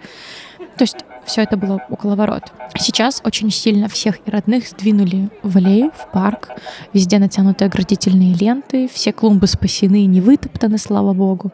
То 0.81 0.85
есть 0.85 0.97
все 1.27 1.43
это 1.43 1.59
было 1.59 1.83
около 1.91 2.15
ворот. 2.17 2.55
Сейчас 2.79 3.21
очень 3.23 3.51
сильно 3.51 3.87
всех 3.87 4.17
и 4.25 4.31
родных 4.31 4.67
сдвинули 4.67 5.29
в 5.43 5.59
аллею, 5.59 5.91
в 5.95 6.11
парк. 6.11 6.49
Везде 6.95 7.19
натянуты 7.19 7.67
оградительные 7.67 8.33
ленты, 8.33 8.89
все 8.89 9.13
клумбы 9.13 9.47
спасены, 9.47 10.07
не 10.07 10.23
вытоптаны, 10.23 10.79
слава 10.79 11.13
богу. 11.13 11.53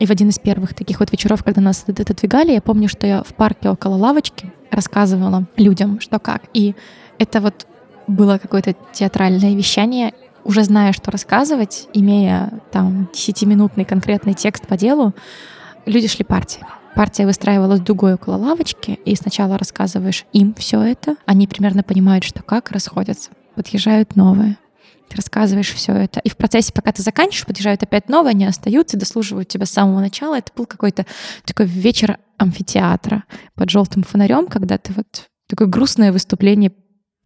И 0.00 0.06
в 0.06 0.10
один 0.10 0.30
из 0.30 0.40
первых 0.40 0.74
таких 0.74 0.98
вот 0.98 1.12
вечеров, 1.12 1.44
когда 1.44 1.60
нас 1.60 1.84
отодвигали, 1.86 2.50
я 2.50 2.60
помню, 2.60 2.88
что 2.88 3.06
я 3.06 3.22
в 3.22 3.32
парке 3.32 3.70
около 3.70 3.94
лавочки 3.94 4.52
рассказывала 4.72 5.46
людям, 5.56 6.00
что 6.00 6.18
как. 6.18 6.42
И 6.52 6.74
это 7.20 7.40
вот 7.40 7.68
было 8.08 8.38
какое-то 8.38 8.74
театральное 8.92 9.54
вещание, 9.54 10.12
уже 10.42 10.64
зная, 10.64 10.92
что 10.92 11.12
рассказывать, 11.12 11.86
имея 11.92 12.60
там 12.72 13.08
десятиминутный 13.14 13.84
конкретный 13.84 14.34
текст 14.34 14.66
по 14.66 14.76
делу, 14.76 15.14
люди 15.84 16.08
шли 16.08 16.24
партиями. 16.24 16.66
Партия 16.96 17.26
выстраивалась 17.26 17.80
дугой 17.80 18.14
около 18.14 18.36
лавочки, 18.36 18.98
и 19.04 19.14
сначала 19.14 19.58
рассказываешь 19.58 20.24
им 20.32 20.54
все 20.54 20.80
это, 20.80 21.16
они 21.26 21.46
примерно 21.46 21.82
понимают, 21.82 22.24
что 22.24 22.42
как, 22.42 22.70
расходятся, 22.70 23.30
подъезжают 23.54 24.16
новые. 24.16 24.56
Ты 25.08 25.16
рассказываешь 25.16 25.72
все 25.72 25.92
это. 25.92 26.20
И 26.20 26.30
в 26.30 26.38
процессе, 26.38 26.72
пока 26.72 26.92
ты 26.92 27.02
заканчиваешь, 27.02 27.44
подъезжают 27.46 27.82
опять 27.82 28.08
новые, 28.08 28.30
они 28.30 28.46
остаются, 28.46 28.96
дослуживают 28.96 29.46
тебя 29.48 29.66
с 29.66 29.70
самого 29.70 30.00
начала. 30.00 30.38
Это 30.38 30.50
был 30.56 30.64
какой-то 30.64 31.04
такой 31.44 31.66
вечер 31.66 32.18
амфитеатра 32.38 33.24
под 33.54 33.68
желтым 33.68 34.02
фонарем, 34.02 34.46
когда 34.46 34.78
ты 34.78 34.94
вот 34.94 35.26
такое 35.48 35.68
грустное 35.68 36.12
выступление 36.12 36.72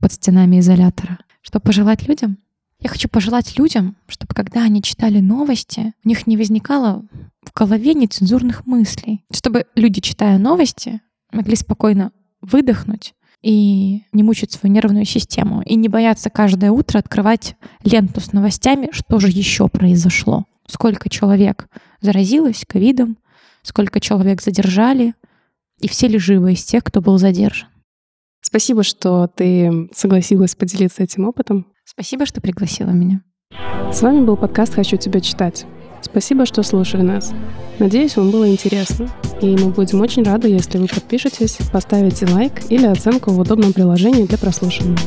под 0.01 0.13
стенами 0.13 0.59
изолятора. 0.59 1.19
Что 1.43 1.61
пожелать 1.61 2.09
людям? 2.09 2.39
Я 2.81 2.89
хочу 2.89 3.09
пожелать 3.09 3.59
людям, 3.59 3.97
чтобы 4.09 4.35
когда 4.35 4.63
они 4.63 4.83
читали 4.83 5.21
новости, 5.21 5.93
у 6.03 6.09
них 6.09 6.27
не 6.27 6.37
возникало 6.37 7.05
в 7.43 7.53
голове 7.53 7.93
нецензурных 7.93 8.67
мыслей. 8.67 9.23
Чтобы 9.31 9.67
люди, 9.75 10.01
читая 10.01 10.39
новости, 10.39 11.01
могли 11.31 11.57
спокойно 11.57 12.13
выдохнуть 12.41 13.15
и 13.43 14.03
не 14.13 14.23
мучить 14.23 14.53
свою 14.53 14.75
нервную 14.75 15.05
систему, 15.05 15.63
и 15.63 15.75
не 15.75 15.89
бояться 15.89 16.31
каждое 16.31 16.71
утро 16.71 16.99
открывать 16.99 17.55
ленту 17.85 18.21
с 18.21 18.33
новостями, 18.33 18.89
что 18.93 19.19
же 19.19 19.29
еще 19.29 19.69
произошло. 19.69 20.45
Сколько 20.67 21.11
человек 21.11 21.69
заразилось 22.01 22.65
ковидом, 22.67 23.19
сколько 23.63 24.01
человек 24.01 24.43
задержали, 24.43 25.15
и 25.81 25.89
все 25.89 26.09
ли 26.09 26.19
живы 26.19 26.53
из 26.53 26.65
тех, 26.65 26.85
кто 26.85 27.01
был 27.01 27.19
задержан. 27.19 27.69
Спасибо, 28.43 28.83
что 28.83 29.27
ты 29.27 29.89
согласилась 29.95 30.55
поделиться 30.55 31.03
этим 31.03 31.27
опытом. 31.27 31.67
Спасибо, 31.91 32.25
что 32.25 32.41
пригласила 32.41 32.91
меня. 32.91 33.21
С 33.93 34.01
вами 34.01 34.25
был 34.25 34.37
подкаст 34.37 34.75
«Хочу 34.75 34.97
тебя 34.97 35.21
читать». 35.21 35.67
Спасибо, 36.03 36.47
что 36.47 36.63
слушали 36.63 37.03
нас. 37.03 37.33
Надеюсь, 37.81 38.17
вам 38.17 38.31
было 38.31 38.49
интересно. 38.49 39.09
И 39.43 39.57
мы 39.57 39.71
будем 39.71 40.01
очень 40.01 40.23
рады, 40.23 40.47
если 40.47 40.79
вы 40.79 40.87
подпишетесь, 40.87 41.59
поставите 41.73 42.27
лайк 42.27 42.71
или 42.71 42.87
оценку 42.87 43.33
в 43.33 43.41
удобном 43.41 43.73
приложении 43.73 44.25
для 44.25 44.39
прослушивания. 44.39 44.99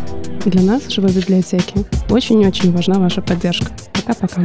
Для 0.46 0.62
нас, 0.62 0.90
живой 0.90 1.14
библиотеки, 1.14 1.86
очень-очень 2.12 2.74
важна 2.74 3.00
ваша 3.00 3.22
поддержка. 3.22 3.72
Пока-пока. 3.94 4.44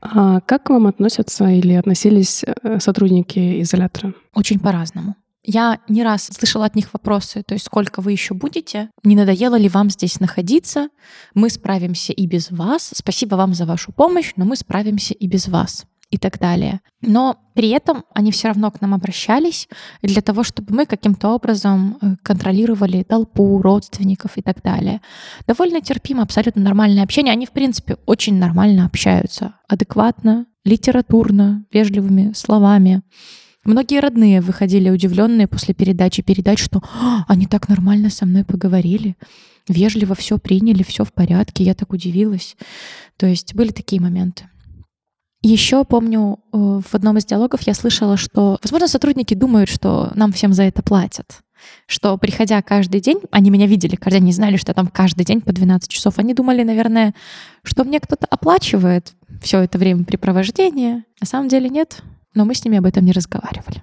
А 0.00 0.40
как 0.42 0.62
к 0.62 0.70
вам 0.70 0.86
относятся 0.86 1.48
или 1.48 1.72
относились 1.72 2.44
э, 2.44 2.78
сотрудники 2.78 3.60
изолятора? 3.60 4.14
Очень 4.34 4.60
по-разному. 4.60 5.16
Я 5.44 5.78
не 5.88 6.02
раз 6.02 6.26
слышала 6.26 6.66
от 6.66 6.74
них 6.74 6.92
вопросы, 6.92 7.42
то 7.42 7.54
есть 7.54 7.66
сколько 7.66 8.00
вы 8.00 8.12
еще 8.12 8.34
будете, 8.34 8.90
не 9.04 9.16
надоело 9.16 9.56
ли 9.56 9.68
вам 9.68 9.90
здесь 9.90 10.20
находиться, 10.20 10.88
мы 11.34 11.48
справимся 11.48 12.12
и 12.12 12.26
без 12.26 12.50
вас, 12.50 12.90
спасибо 12.94 13.36
вам 13.36 13.54
за 13.54 13.64
вашу 13.64 13.92
помощь, 13.92 14.32
но 14.36 14.44
мы 14.44 14.56
справимся 14.56 15.14
и 15.14 15.26
без 15.26 15.48
вас 15.48 15.86
и 16.10 16.16
так 16.16 16.38
далее. 16.38 16.80
Но 17.02 17.36
при 17.54 17.68
этом 17.68 18.04
они 18.14 18.32
все 18.32 18.48
равно 18.48 18.70
к 18.70 18.80
нам 18.80 18.94
обращались 18.94 19.68
для 20.02 20.22
того, 20.22 20.42
чтобы 20.42 20.74
мы 20.74 20.86
каким-то 20.86 21.30
образом 21.30 21.98
э, 22.00 22.16
контролировали 22.22 23.02
толпу, 23.02 23.60
родственников 23.60 24.36
и 24.36 24.42
так 24.42 24.62
далее. 24.62 25.00
Довольно 25.46 25.80
терпимо, 25.80 26.22
абсолютно 26.22 26.62
нормальное 26.62 27.04
общение. 27.04 27.32
Они, 27.32 27.46
в 27.46 27.52
принципе, 27.52 27.98
очень 28.06 28.38
нормально 28.38 28.86
общаются, 28.86 29.54
адекватно, 29.68 30.46
литературно, 30.64 31.66
вежливыми 31.72 32.32
словами. 32.32 33.02
Многие 33.68 34.00
родные 34.00 34.40
выходили 34.40 34.88
удивленные 34.88 35.46
после 35.46 35.74
передачи 35.74 36.22
передать, 36.22 36.58
что 36.58 36.80
«А, 36.98 37.26
они 37.28 37.46
так 37.46 37.68
нормально 37.68 38.08
со 38.08 38.24
мной 38.24 38.42
поговорили, 38.42 39.14
вежливо 39.68 40.14
все 40.14 40.38
приняли, 40.38 40.82
все 40.82 41.04
в 41.04 41.12
порядке. 41.12 41.64
Я 41.64 41.74
так 41.74 41.92
удивилась. 41.92 42.56
То 43.18 43.26
есть 43.26 43.54
были 43.54 43.68
такие 43.68 44.00
моменты. 44.00 44.48
Еще 45.42 45.84
помню, 45.84 46.38
э, 46.50 46.56
в 46.56 46.94
одном 46.94 47.18
из 47.18 47.26
диалогов 47.26 47.60
я 47.66 47.74
слышала, 47.74 48.16
что, 48.16 48.58
возможно, 48.62 48.88
сотрудники 48.88 49.34
думают, 49.34 49.68
что 49.68 50.12
нам 50.14 50.32
всем 50.32 50.54
за 50.54 50.62
это 50.62 50.82
платят. 50.82 51.40
Что, 51.86 52.16
приходя 52.16 52.62
каждый 52.62 53.02
день, 53.02 53.18
они 53.30 53.50
меня 53.50 53.66
видели, 53.66 53.96
когда 53.96 54.18
не 54.18 54.32
знали, 54.32 54.56
что 54.56 54.72
там 54.72 54.86
каждый 54.86 55.26
день 55.26 55.42
по 55.42 55.52
12 55.52 55.90
часов, 55.90 56.18
они 56.18 56.32
думали, 56.32 56.62
наверное, 56.62 57.14
что 57.64 57.84
мне 57.84 58.00
кто-то 58.00 58.26
оплачивает 58.30 59.12
все 59.42 59.60
это 59.60 59.76
время 59.76 60.04
препровождения. 60.04 61.04
На 61.20 61.26
самом 61.26 61.48
деле 61.48 61.68
нет 61.68 62.02
но 62.34 62.44
мы 62.44 62.54
с 62.54 62.64
ними 62.64 62.78
об 62.78 62.86
этом 62.86 63.04
не 63.04 63.12
разговаривали. 63.12 63.82